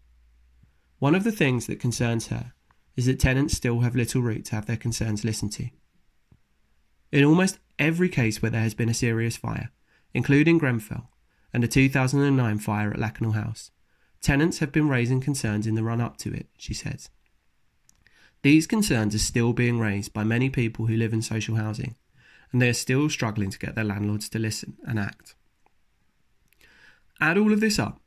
One 1.00 1.16
of 1.16 1.24
the 1.24 1.32
things 1.32 1.66
that 1.66 1.80
concerns 1.80 2.28
her 2.28 2.54
is 2.96 3.08
that 3.08 3.20
tenants 3.20 3.58
still 3.58 3.80
have 3.80 3.96
little 3.96 4.22
route 4.22 4.46
to 4.46 4.56
have 4.56 4.68
their 4.68 4.78
concerns 4.78 5.26
listened 5.26 5.54
to. 5.54 5.70
In 7.12 7.24
almost 7.24 7.58
every 7.80 8.08
case 8.08 8.40
where 8.40 8.52
there 8.52 8.62
has 8.62 8.76
been 8.76 8.88
a 8.90 8.94
serious 8.94 9.36
fire, 9.36 9.72
including 10.13 10.60
Grenfell 10.60 11.10
and 11.52 11.63
the 11.63 11.68
2009 11.68 12.60
fire 12.60 12.92
at 12.92 13.00
Lakanal 13.00 13.34
House, 13.34 13.72
tenants 14.28 14.60
have 14.60 14.74
been 14.74 14.90
raising 14.90 15.22
concerns 15.22 15.66
in 15.66 15.76
the 15.76 15.84
run 15.84 16.02
up 16.02 16.18
to 16.18 16.34
it, 16.34 16.48
she 16.58 16.74
says. 16.74 17.10
These 18.42 18.68
concerns 18.68 19.16
are 19.16 19.20
still 19.20 19.54
being 19.54 19.80
raised 19.80 20.12
by 20.12 20.26
many 20.26 20.50
people 20.50 20.88
who 20.88 20.98
live 20.98 21.13
in 21.13 21.22
social 21.22 21.56
housing, 21.56 21.96
and 22.52 22.62
they 22.62 22.68
are 22.68 22.74
still 22.74 23.10
struggling 23.10 23.52
to 23.52 23.58
get 23.58 23.76
their 23.76 23.86
landlords 23.86 24.28
to 24.30 24.38
listen 24.38 24.76
and 24.86 25.00
act. 25.00 25.36
Add 27.22 27.38
all 27.38 27.54
of 27.54 27.62
this 27.62 27.80
up, 27.80 28.02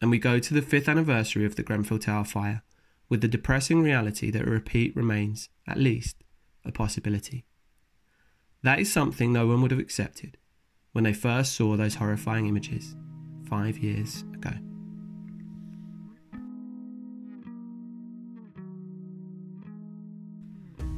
and 0.00 0.10
we 0.10 0.18
go 0.18 0.40
to 0.40 0.52
the 0.52 0.62
fifth 0.62 0.88
anniversary 0.88 1.44
of 1.44 1.54
the 1.54 1.62
Grenfell 1.62 2.00
Tower 2.00 2.24
fire 2.24 2.62
with 3.08 3.20
the 3.20 3.28
depressing 3.28 3.82
reality 3.82 4.32
that 4.32 4.48
a 4.48 4.50
repeat 4.50 4.96
remains, 4.96 5.48
at 5.68 5.78
least, 5.78 6.16
a 6.64 6.72
possibility. 6.72 7.44
That 8.64 8.80
is 8.80 8.92
something 8.92 9.32
no 9.32 9.46
one 9.46 9.62
would 9.62 9.70
have 9.70 9.78
accepted 9.78 10.38
when 10.90 11.04
they 11.04 11.12
first 11.12 11.54
saw 11.54 11.76
those 11.76 11.94
horrifying 11.94 12.48
images 12.48 12.96
five 13.48 13.78
years 13.78 14.24
ago. 14.34 14.54